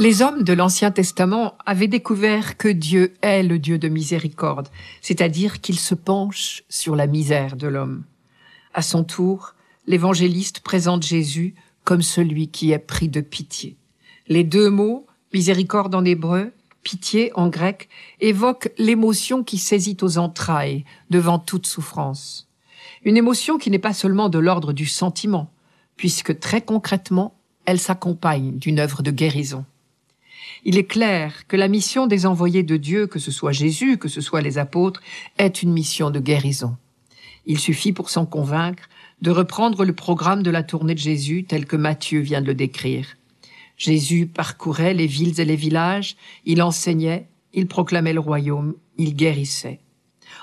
Les 0.00 0.22
hommes 0.22 0.44
de 0.44 0.54
l'Ancien 0.54 0.90
Testament 0.90 1.58
avaient 1.66 1.86
découvert 1.86 2.56
que 2.56 2.68
Dieu 2.68 3.12
est 3.20 3.42
le 3.42 3.58
Dieu 3.58 3.76
de 3.76 3.88
miséricorde, 3.88 4.68
c'est-à-dire 5.02 5.60
qu'il 5.60 5.78
se 5.78 5.94
penche 5.94 6.62
sur 6.70 6.96
la 6.96 7.06
misère 7.06 7.54
de 7.54 7.68
l'homme. 7.68 8.04
À 8.72 8.80
son 8.80 9.04
tour, 9.04 9.54
l'évangéliste 9.86 10.60
présente 10.60 11.02
Jésus 11.02 11.54
comme 11.84 12.00
celui 12.00 12.48
qui 12.48 12.72
est 12.72 12.78
pris 12.78 13.10
de 13.10 13.20
pitié. 13.20 13.76
Les 14.30 14.44
deux 14.44 14.70
mots, 14.70 15.06
miséricorde 15.34 15.92
en 15.92 16.04
hébreu, 16.04 16.52
pitié 16.84 17.32
en 17.34 17.48
grec, 17.48 17.88
évoquent 18.20 18.70
l'émotion 18.78 19.42
qui 19.42 19.58
saisit 19.58 19.96
aux 20.02 20.18
entrailles 20.18 20.84
devant 21.10 21.40
toute 21.40 21.66
souffrance. 21.66 22.48
Une 23.04 23.16
émotion 23.16 23.58
qui 23.58 23.72
n'est 23.72 23.80
pas 23.80 23.92
seulement 23.92 24.28
de 24.28 24.38
l'ordre 24.38 24.72
du 24.72 24.86
sentiment, 24.86 25.50
puisque 25.96 26.38
très 26.38 26.60
concrètement, 26.60 27.34
elle 27.66 27.80
s'accompagne 27.80 28.56
d'une 28.56 28.78
œuvre 28.78 29.02
de 29.02 29.10
guérison. 29.10 29.64
Il 30.64 30.78
est 30.78 30.84
clair 30.84 31.48
que 31.48 31.56
la 31.56 31.66
mission 31.66 32.06
des 32.06 32.24
envoyés 32.24 32.62
de 32.62 32.76
Dieu, 32.76 33.08
que 33.08 33.18
ce 33.18 33.32
soit 33.32 33.50
Jésus, 33.50 33.98
que 33.98 34.08
ce 34.08 34.20
soit 34.20 34.42
les 34.42 34.58
apôtres, 34.58 35.02
est 35.38 35.60
une 35.60 35.72
mission 35.72 36.10
de 36.10 36.20
guérison. 36.20 36.76
Il 37.46 37.58
suffit 37.58 37.92
pour 37.92 38.10
s'en 38.10 38.26
convaincre 38.26 38.88
de 39.22 39.32
reprendre 39.32 39.84
le 39.84 39.92
programme 39.92 40.44
de 40.44 40.52
la 40.52 40.62
tournée 40.62 40.94
de 40.94 41.00
Jésus 41.00 41.46
tel 41.48 41.66
que 41.66 41.74
Matthieu 41.74 42.20
vient 42.20 42.42
de 42.42 42.46
le 42.46 42.54
décrire. 42.54 43.16
Jésus 43.80 44.26
parcourait 44.26 44.92
les 44.92 45.06
villes 45.06 45.40
et 45.40 45.46
les 45.46 45.56
villages, 45.56 46.14
il 46.44 46.60
enseignait, 46.60 47.28
il 47.54 47.66
proclamait 47.66 48.12
le 48.12 48.20
royaume, 48.20 48.74
il 48.98 49.16
guérissait. 49.16 49.80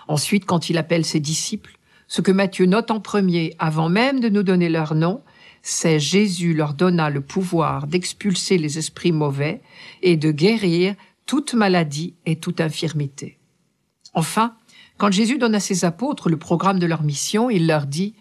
Ensuite, 0.07 0.45
quand 0.45 0.71
il 0.71 0.77
appelle 0.79 1.05
ses 1.05 1.19
disciples, 1.19 1.77
ce 2.07 2.21
que 2.21 2.31
Matthieu 2.31 2.65
note 2.65 2.89
en 2.89 2.99
premier, 2.99 3.53
avant 3.59 3.89
même 3.89 4.21
de 4.21 4.29
nous 4.29 4.41
donner 4.41 4.69
leur 4.69 4.95
nom, 4.95 5.21
c'est 5.61 5.99
Jésus 5.99 6.55
leur 6.55 6.73
donna 6.73 7.11
le 7.11 7.21
pouvoir 7.21 7.85
d'expulser 7.85 8.57
les 8.57 8.79
esprits 8.79 9.11
mauvais 9.11 9.61
et 10.01 10.17
de 10.17 10.31
guérir 10.31 10.95
toute 11.27 11.53
maladie 11.53 12.15
et 12.25 12.37
toute 12.37 12.59
infirmité. 12.59 13.37
Enfin, 14.15 14.55
quand 14.97 15.11
Jésus 15.11 15.37
donne 15.37 15.53
à 15.53 15.59
ses 15.59 15.85
apôtres 15.85 16.29
le 16.29 16.37
programme 16.37 16.79
de 16.79 16.87
leur 16.87 17.03
mission, 17.03 17.51
il 17.51 17.67
leur 17.67 17.85
dit 17.85 18.15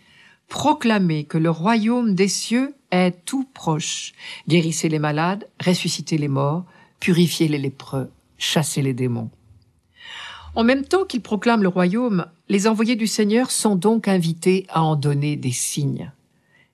Proclamez 0.49 1.25
que 1.25 1.39
le 1.39 1.49
royaume 1.49 2.15
des 2.15 2.29
cieux 2.29 2.75
est 2.91 3.25
tout 3.25 3.45
proche. 3.55 4.13
Guérissez 4.49 4.89
les 4.89 4.99
malades, 4.99 5.49
ressuscitez 5.65 6.19
les 6.19 6.29
morts, 6.29 6.65
purifiez 7.01 7.49
les 7.49 7.59
lépreux, 7.59 8.11
chassez 8.39 8.83
les 8.83 8.95
démons. 8.95 9.31
En 10.55 10.65
même 10.65 10.85
temps 10.85 11.05
qu'il 11.05 11.21
proclame 11.21 11.63
le 11.63 11.69
royaume, 11.69 12.27
les 12.49 12.67
envoyés 12.67 12.97
du 12.97 13.07
Seigneur 13.07 13.51
sont 13.51 13.77
donc 13.77 14.09
invités 14.09 14.67
à 14.71 14.83
en 14.83 14.97
donner 14.97 15.37
des 15.37 15.53
signes. 15.53 16.13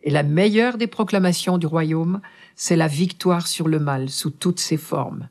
Et 0.03 0.11
la 0.11 0.23
meilleure 0.23 0.79
des 0.79 0.87
proclamations 0.87 1.59
du 1.59 1.67
royaume, 1.67 2.21
c'est 2.55 2.77
la 2.77 2.89
victoire 2.89 3.47
sur 3.47 3.69
le 3.69 3.79
mal 3.79 4.09
sous 4.09 4.31
toutes 4.31 4.61
ses 4.61 4.77
formes. 4.77 5.29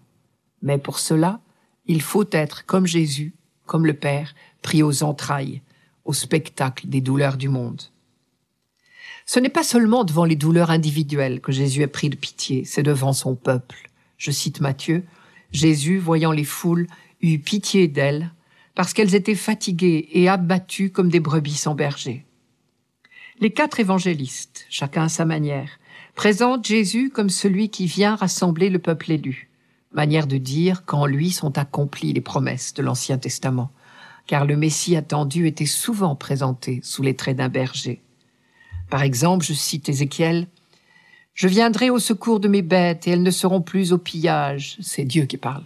Mais 0.62 0.78
pour 0.78 1.00
cela, 1.00 1.39
il 1.86 2.02
faut 2.02 2.26
être 2.32 2.65
comme 2.65 2.86
Jésus, 2.86 3.34
comme 3.65 3.86
le 3.86 3.94
Père, 3.94 4.34
pris 4.62 4.84
aux 4.84 5.04
entrailles, 5.04 5.62
au 6.06 6.13
spectacle 6.13 6.88
des 6.88 7.02
douleurs 7.02 7.38
du 7.38 7.50
monde. 7.50 7.82
Ce 9.34 9.39
n'est 9.39 9.48
pas 9.48 9.63
seulement 9.63 10.04
devant 10.04 10.26
les 10.26 10.36
douleurs 10.36 10.72
individuelles 10.72 11.39
que 11.39 11.54
Jésus 11.54 11.84
est 11.84 11.88
pris 11.88 12.10
de 12.10 12.17
pitié, 12.17 12.65
c'est 12.65 12.84
devant 12.84 13.13
son 13.13 13.34
peuple. 13.34 13.89
Je 14.17 14.30
cite 14.30 14.60
Matthieu, 14.60 15.06
Jésus, 15.54 16.00
voyant 16.00 16.34
les 16.34 16.44
foules, 16.44 16.86
eut 17.22 17.39
pitié 17.39 17.88
d'elles 17.88 18.30
parce 18.76 18.91
qu'elles 18.91 19.15
étaient 19.15 19.34
fatiguées 19.34 20.10
et 20.12 20.28
abattues 20.28 20.89
comme 20.89 21.08
des 21.08 21.22
brebis 21.22 21.54
sans 21.54 21.76
berger. 21.76 22.26
Les 23.39 23.52
quatre 23.52 23.80
évangélistes, 23.80 24.65
chacun 24.70 25.04
à 25.04 25.08
sa 25.08 25.24
manière, 25.24 25.80
présentent 26.13 26.67
Jésus 26.67 27.10
comme 27.10 27.30
celui 27.30 27.70
qui 27.70 27.86
vient 27.86 28.15
rassembler 28.17 28.70
le 28.70 28.80
peuple 28.80 29.13
élu, 29.13 29.50
manière 29.94 30.28
de 30.28 30.39
dire 30.39 30.84
qu'en 30.84 31.06
lui 31.06 31.32
sont 31.32 31.58
accomplies 31.58 32.12
les 32.12 32.20
promesses 32.20 32.74
de 32.74 32.84
l'Ancien 32.84 33.17
Testament, 33.17 33.72
car 34.28 34.44
le 34.44 34.58
Messie 34.58 34.98
attendu 34.98 35.48
était 35.48 35.65
souvent 35.65 36.17
présenté 36.17 36.82
sous 36.84 37.02
les 37.02 37.15
traits 37.15 37.38
d'un 37.38 37.48
berger. 37.48 38.02
Par 38.92 39.04
exemple, 39.04 39.46
je 39.46 39.54
cite 39.54 39.88
Ézéchiel, 39.88 40.48
Je 41.34 41.48
viendrai 41.48 41.90
au 41.90 41.98
secours 41.98 42.42
de 42.42 42.50
mes 42.50 42.62
bêtes 42.62 43.08
et 43.08 43.12
elles 43.12 43.24
ne 43.24 43.32
seront 43.32 43.62
plus 43.62 43.94
au 43.94 43.98
pillage. 43.98 44.76
C'est 44.82 45.06
Dieu 45.06 45.26
qui 45.26 45.38
parle. 45.38 45.64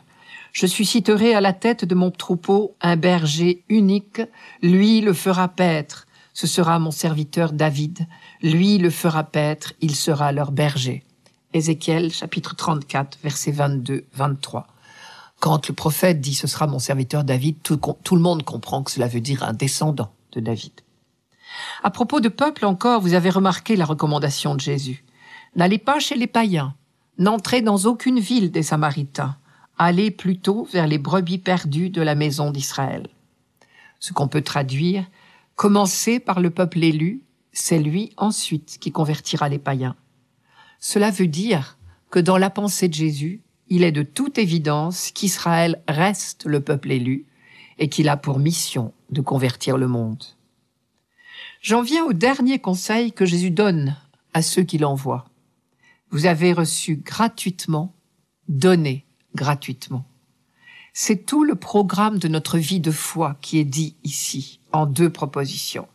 Je 0.54 0.68
susciterai 0.68 1.34
à 1.34 1.42
la 1.42 1.52
tête 1.52 1.86
de 1.86 1.96
mon 1.96 2.12
troupeau 2.12 2.76
un 2.82 2.96
berger 2.96 3.64
unique, 3.68 4.22
lui 4.62 5.02
le 5.02 5.14
fera 5.14 5.48
paître. 5.48 6.06
Ce 6.34 6.46
sera 6.46 6.78
mon 6.78 6.92
serviteur 6.92 7.52
David, 7.52 8.06
lui 8.44 8.78
le 8.78 8.92
fera 8.92 9.24
paître, 9.24 9.74
il 9.82 9.96
sera 9.96 10.32
leur 10.32 10.52
berger. 10.52 11.04
Ézéchiel 11.52 12.14
chapitre 12.14 12.56
34 12.56 13.18
verset 13.24 13.52
22 13.52 14.06
23. 14.14 14.68
Quand 15.40 15.68
le 15.68 15.74
prophète 15.74 16.22
dit 16.22 16.36
ce 16.36 16.46
sera 16.46 16.68
mon 16.68 16.80
serviteur 16.80 17.24
David, 17.24 17.56
tout, 17.64 17.80
tout 18.04 18.16
le 18.16 18.22
monde 18.22 18.44
comprend 18.44 18.84
que 18.84 18.92
cela 18.92 19.08
veut 19.08 19.22
dire 19.22 19.42
un 19.42 19.54
descendant 19.54 20.12
de 20.34 20.42
David. 20.42 20.85
À 21.84 21.92
propos 21.92 22.20
de 22.20 22.30
peuple 22.30 22.66
encore, 22.66 23.02
vous 23.02 23.14
avez 23.14 23.30
remarqué 23.30 23.76
la 23.76 23.86
recommandation 23.86 24.56
de 24.56 24.60
Jésus. 24.60 25.04
N'allez 25.56 25.78
pas 25.78 26.00
chez 26.00 26.16
les 26.16 26.28
païens, 26.28 26.76
n'entrez 27.18 27.62
dans 27.62 27.78
aucune 27.86 28.20
ville 28.20 28.52
des 28.52 28.64
Samaritains, 28.64 29.38
Aller 29.78 30.10
plutôt 30.10 30.64
vers 30.72 30.88
les 30.88 30.98
brebis 30.98 31.38
perdues 31.38 31.90
de 31.90 32.02
la 32.02 32.16
maison 32.16 32.50
d'Israël. 32.50 33.10
Ce 34.00 34.14
qu'on 34.14 34.30
peut 34.30 34.42
traduire, 34.42 35.06
commencer 35.56 36.22
par 36.22 36.40
le 36.40 36.50
peuple 36.50 36.82
élu, 36.82 37.24
c'est 37.52 37.80
lui 37.80 38.14
ensuite 38.16 38.78
qui 38.80 38.94
convertira 38.94 39.50
les 39.50 39.60
païens. 39.60 39.98
Cela 40.80 41.12
veut 41.12 41.28
dire 41.28 41.78
que 42.10 42.20
dans 42.20 42.38
la 42.38 42.50
pensée 42.50 42.88
de 42.88 42.94
Jésus, 42.94 43.42
il 43.68 43.84
est 43.84 43.92
de 43.92 44.04
toute 44.04 44.38
évidence 44.38 45.12
qu'Israël 45.12 45.82
reste 45.90 46.46
le 46.46 46.62
peuple 46.62 46.92
élu 46.92 47.26
et 47.78 47.90
qu'il 47.90 48.08
a 48.08 48.16
pour 48.16 48.40
mission 48.40 48.94
de 49.10 49.20
convertir 49.20 49.78
le 49.78 49.88
monde. 49.88 50.24
J'en 51.65 51.82
viens 51.82 52.06
au 52.06 52.13
dernier 52.13 52.60
conseil 52.60 53.12
que 53.12 53.25
Jésus 53.25 53.49
donne 53.49 53.97
à 54.36 54.43
ceux 54.43 54.62
qui 54.62 54.78
l'envoient. 54.78 55.25
Vous 56.12 56.28
avez 56.28 56.54
reçu 56.54 56.97
gratuitement, 56.97 57.91
donné 58.47 59.04
gratuitement. 59.34 60.06
C'est 60.93 61.25
tout 61.25 61.43
le 61.43 61.56
programme 61.56 62.19
de 62.19 62.28
notre 62.28 62.60
vie 62.60 62.82
de 62.82 62.91
foi 62.91 63.36
qui 63.41 63.58
est 63.58 63.65
dit 63.65 63.95
ici, 64.04 64.60
en 64.73 64.86
deux 64.86 65.10
propositions. 65.10 65.88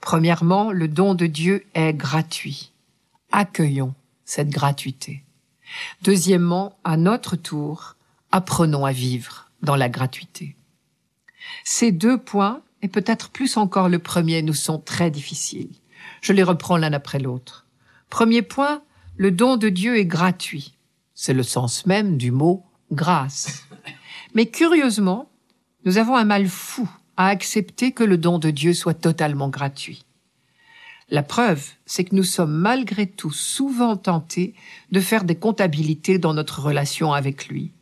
Premièrement, 0.00 0.72
le 0.72 0.88
don 0.88 1.14
de 1.14 1.26
Dieu 1.26 1.66
est 1.74 1.92
gratuit. 1.92 2.72
Accueillons 3.32 3.92
cette 4.24 4.48
gratuité. 4.48 5.24
Deuxièmement, 6.00 6.78
à 6.84 6.96
notre 6.96 7.36
tour, 7.36 7.96
apprenons 8.30 8.86
à 8.86 8.92
vivre 8.92 9.50
dans 9.60 9.76
la 9.76 9.90
gratuité. 9.90 10.56
Ces 11.64 11.92
deux 11.92 12.16
points, 12.16 12.62
et 12.82 12.88
peut-être 12.88 13.30
plus 13.30 13.56
encore 13.56 13.88
le 13.88 14.00
premier, 14.00 14.42
nous 14.42 14.54
sont 14.54 14.78
très 14.78 15.10
difficiles. 15.10 15.70
Je 16.20 16.32
les 16.32 16.42
reprends 16.42 16.76
l'un 16.76 16.92
après 16.92 17.20
l'autre. 17.20 17.66
Premier 18.10 18.42
point, 18.42 18.82
le 19.16 19.30
don 19.30 19.56
de 19.56 19.68
Dieu 19.68 19.96
est 19.96 20.06
gratuit. 20.06 20.76
C'est 21.14 21.32
le 21.32 21.44
sens 21.44 21.86
même 21.86 22.18
du 22.18 22.30
mot 22.30 22.64
grâce. 22.90 23.66
Mais 24.34 24.46
curieusement, 24.46 25.30
nous 25.84 25.98
avons 25.98 26.16
un 26.16 26.24
mal 26.24 26.48
fou 26.48 26.88
à 27.16 27.28
accepter 27.28 27.92
que 27.92 28.04
le 28.04 28.18
don 28.18 28.38
de 28.38 28.50
Dieu 28.50 28.74
soit 28.74 28.94
totalement 28.94 29.48
gratuit. 29.48 30.04
La 31.08 31.22
preuve, 31.22 31.68
c'est 31.84 32.04
que 32.04 32.14
nous 32.14 32.22
sommes 32.24 32.54
malgré 32.54 33.06
tout 33.06 33.32
souvent 33.32 33.96
tentés 33.96 34.54
de 34.92 35.00
faire 35.00 35.24
des 35.24 35.34
comptabilités 35.34 36.18
dans 36.18 36.32
notre 36.32 36.62
relation 36.62 37.12
avec 37.12 37.48
lui. 37.48 37.72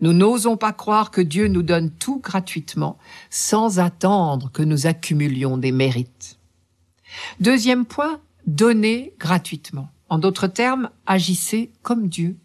Nous 0.00 0.12
n'osons 0.12 0.56
pas 0.56 0.72
croire 0.72 1.10
que 1.10 1.20
Dieu 1.20 1.48
nous 1.48 1.62
donne 1.62 1.90
tout 1.90 2.20
gratuitement 2.20 2.98
sans 3.30 3.78
attendre 3.78 4.50
que 4.52 4.62
nous 4.62 4.86
accumulions 4.86 5.56
des 5.56 5.72
mérites. 5.72 6.38
Deuxième 7.40 7.86
point, 7.86 8.20
donner 8.46 9.14
gratuitement. 9.18 9.88
En 10.08 10.18
d'autres 10.18 10.46
termes, 10.46 10.90
agissez 11.06 11.70
comme 11.82 12.08
Dieu. 12.08 12.36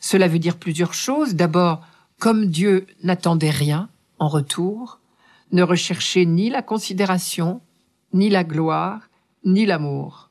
Cela 0.00 0.28
veut 0.28 0.38
dire 0.38 0.56
plusieurs 0.56 0.94
choses. 0.94 1.34
D'abord, 1.34 1.84
comme 2.18 2.46
Dieu 2.46 2.86
n'attendait 3.02 3.50
rien 3.50 3.88
en 4.18 4.28
retour, 4.28 5.00
ne 5.52 5.62
recherchez 5.62 6.24
ni 6.24 6.50
la 6.50 6.62
considération, 6.62 7.60
ni 8.12 8.30
la 8.30 8.44
gloire, 8.44 9.10
ni 9.44 9.66
l'amour. 9.66 10.30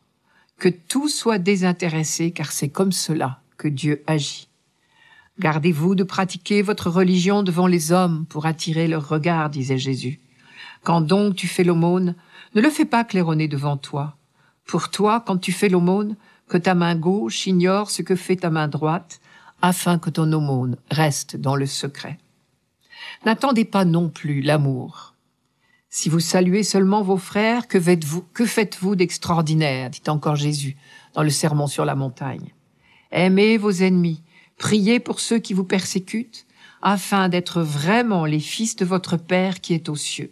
Que 0.57 0.69
tout 0.69 1.09
soit 1.09 1.37
désintéressé, 1.37 2.31
car 2.31 2.51
c'est 2.51 2.69
comme 2.69 2.91
cela 2.91 3.41
que 3.57 3.67
Dieu 3.67 4.03
agit. 4.07 4.44
Gardez-vous 5.39 5.95
de 5.95 6.03
pratiquer 6.03 6.61
votre 6.61 6.89
religion 6.89 7.43
devant 7.43 7.67
les 7.67 7.91
hommes 7.91 8.25
pour 8.27 8.45
attirer 8.45 8.87
leur 8.87 9.07
regard, 9.07 9.49
disait 9.49 9.77
Jésus. 9.77 10.19
Quand 10.83 11.01
donc 11.01 11.35
tu 11.35 11.47
fais 11.47 11.63
l'aumône, 11.63 12.15
ne 12.53 12.61
le 12.61 12.69
fais 12.69 12.85
pas 12.85 13.03
claironner 13.03 13.47
devant 13.47 13.75
toi. 13.75 14.17
Pour 14.65 14.89
toi, 14.89 15.21
quand 15.25 15.37
tu 15.37 15.51
fais 15.51 15.67
l'aumône, 15.67 16.15
que 16.47 16.57
ta 16.57 16.75
main 16.75 16.95
gauche 16.95 17.47
ignore 17.47 17.89
ce 17.91 18.01
que 18.01 18.15
fait 18.15 18.37
ta 18.37 18.49
main 18.49 18.67
droite, 18.67 19.19
afin 19.61 19.99
que 19.99 20.09
ton 20.09 20.31
aumône 20.31 20.77
reste 20.91 21.35
dans 21.35 21.55
le 21.55 21.65
secret. 21.65 22.17
N'attendez 23.25 23.65
pas 23.65 23.85
non 23.85 24.09
plus 24.09 24.41
l'amour. 24.41 25.15
Si 25.89 26.09
vous 26.09 26.19
saluez 26.19 26.63
seulement 26.63 27.01
vos 27.01 27.17
frères, 27.17 27.67
que 27.67 27.79
faites-vous, 27.79 28.23
que 28.33 28.45
faites-vous 28.45 28.95
d'extraordinaire, 28.95 29.89
dit 29.89 30.01
encore 30.07 30.35
Jésus 30.35 30.75
dans 31.13 31.23
le 31.23 31.29
sermon 31.29 31.67
sur 31.67 31.85
la 31.85 31.95
montagne. 31.95 32.53
Aimez 33.11 33.57
vos 33.57 33.71
ennemis, 33.71 34.21
priez 34.57 34.99
pour 34.99 35.19
ceux 35.19 35.39
qui 35.39 35.53
vous 35.53 35.63
persécutent, 35.63 36.45
afin 36.81 37.29
d'être 37.29 37.61
vraiment 37.61 38.25
les 38.25 38.39
fils 38.39 38.75
de 38.75 38.85
votre 38.85 39.17
Père 39.17 39.59
qui 39.59 39.73
est 39.73 39.89
aux 39.89 39.95
cieux. 39.95 40.31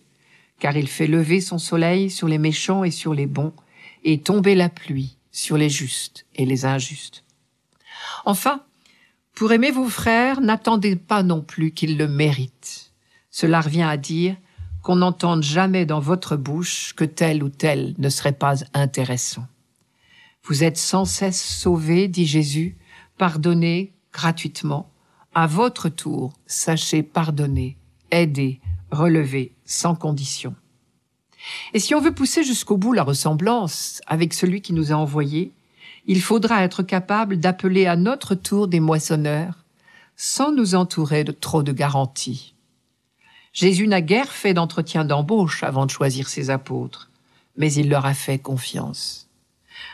Car 0.59 0.77
il 0.77 0.87
fait 0.87 1.07
lever 1.07 1.41
son 1.41 1.57
soleil 1.57 2.09
sur 2.09 2.27
les 2.27 2.37
méchants 2.37 2.83
et 2.83 2.91
sur 2.91 3.13
les 3.13 3.25
bons, 3.25 3.53
et 4.03 4.21
tomber 4.21 4.55
la 4.55 4.69
pluie 4.69 5.17
sur 5.31 5.57
les 5.57 5.69
justes 5.69 6.25
et 6.35 6.45
les 6.45 6.65
injustes. 6.65 7.23
Enfin, 8.25 8.61
pour 9.33 9.51
aimer 9.51 9.71
vos 9.71 9.89
frères, 9.89 10.41
n'attendez 10.41 10.95
pas 10.95 11.23
non 11.23 11.41
plus 11.41 11.71
qu'ils 11.71 11.97
le 11.97 12.07
méritent. 12.07 12.91
Cela 13.31 13.61
revient 13.61 13.81
à 13.81 13.97
dire 13.97 14.35
qu'on 14.83 14.97
n'entende 14.97 15.41
jamais 15.41 15.85
dans 15.85 15.99
votre 15.99 16.35
bouche 16.35 16.93
que 16.93 17.05
tel 17.05 17.43
ou 17.43 17.49
tel 17.49 17.95
ne 17.97 18.09
serait 18.09 18.33
pas 18.33 18.57
intéressant. 18.73 19.47
Vous 20.43 20.63
êtes 20.63 20.77
sans 20.77 21.05
cesse 21.05 21.41
sauvés, 21.41 22.07
dit 22.07 22.27
Jésus, 22.27 22.77
pardonnez 23.17 23.93
gratuitement. 24.13 24.89
À 25.35 25.47
votre 25.47 25.89
tour, 25.89 26.33
sachez 26.45 27.03
pardonner, 27.03 27.75
aider, 28.11 28.61
relever, 28.91 29.53
sans 29.65 29.95
condition. 29.95 30.55
Et 31.73 31.79
si 31.79 31.93
on 31.95 31.99
veut 31.99 32.13
pousser 32.13 32.43
jusqu'au 32.43 32.77
bout 32.77 32.93
la 32.93 33.03
ressemblance 33.03 34.01
avec 34.07 34.33
celui 34.33 34.61
qui 34.61 34.73
nous 34.73 34.91
a 34.91 34.95
envoyés, 34.95 35.51
il 36.05 36.21
faudra 36.21 36.63
être 36.63 36.83
capable 36.83 37.37
d'appeler 37.37 37.85
à 37.85 37.95
notre 37.95 38.35
tour 38.35 38.67
des 38.67 38.79
moissonneurs, 38.79 39.65
sans 40.15 40.51
nous 40.51 40.75
entourer 40.75 41.23
de 41.23 41.31
trop 41.31 41.63
de 41.63 41.71
garanties. 41.71 42.53
Jésus 43.51 43.87
n'a 43.87 44.01
guère 44.01 44.31
fait 44.31 44.53
d'entretien 44.53 45.05
d'embauche 45.05 45.63
avant 45.63 45.85
de 45.85 45.91
choisir 45.91 46.29
ses 46.29 46.49
apôtres, 46.49 47.09
mais 47.57 47.71
il 47.73 47.89
leur 47.89 48.05
a 48.05 48.13
fait 48.13 48.39
confiance. 48.39 49.29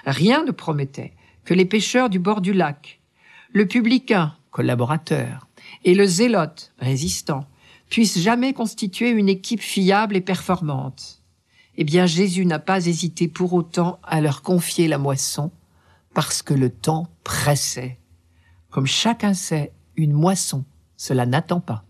Rien 0.05 0.43
ne 0.43 0.51
promettait 0.51 1.13
que 1.45 1.53
les 1.53 1.65
pêcheurs 1.65 2.09
du 2.09 2.19
bord 2.19 2.41
du 2.41 2.53
lac, 2.53 2.98
le 3.51 3.65
publicain, 3.65 4.33
collaborateur, 4.51 5.47
et 5.83 5.95
le 5.95 6.05
zélote, 6.05 6.73
résistant, 6.79 7.45
puissent 7.89 8.19
jamais 8.19 8.53
constituer 8.53 9.09
une 9.09 9.29
équipe 9.29 9.61
fiable 9.61 10.15
et 10.15 10.21
performante. 10.21 11.21
Eh 11.75 11.83
bien, 11.83 12.05
Jésus 12.05 12.45
n'a 12.45 12.59
pas 12.59 12.85
hésité 12.85 13.27
pour 13.27 13.53
autant 13.53 13.99
à 14.03 14.21
leur 14.21 14.41
confier 14.41 14.87
la 14.87 14.97
moisson, 14.97 15.51
parce 16.13 16.41
que 16.41 16.53
le 16.53 16.69
temps 16.69 17.07
pressait. 17.23 17.99
Comme 18.69 18.87
chacun 18.87 19.33
sait, 19.33 19.71
une 19.95 20.13
moisson, 20.13 20.65
cela 20.97 21.25
n'attend 21.25 21.61
pas. 21.61 21.83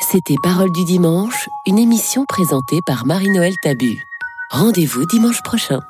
C'était 0.00 0.36
Parole 0.42 0.72
du 0.72 0.84
dimanche, 0.84 1.48
une 1.66 1.78
émission 1.78 2.24
présentée 2.26 2.78
par 2.86 3.06
Marie-Noël 3.06 3.54
Tabu. 3.62 3.96
Rendez-vous 4.50 5.06
dimanche 5.06 5.42
prochain. 5.42 5.80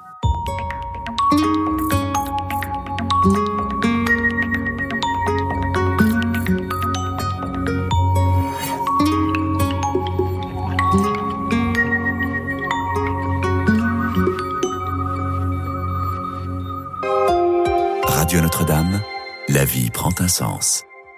Vie 19.66 19.90
prend 19.90 20.14
un 20.20 20.28
sens. 20.28 20.84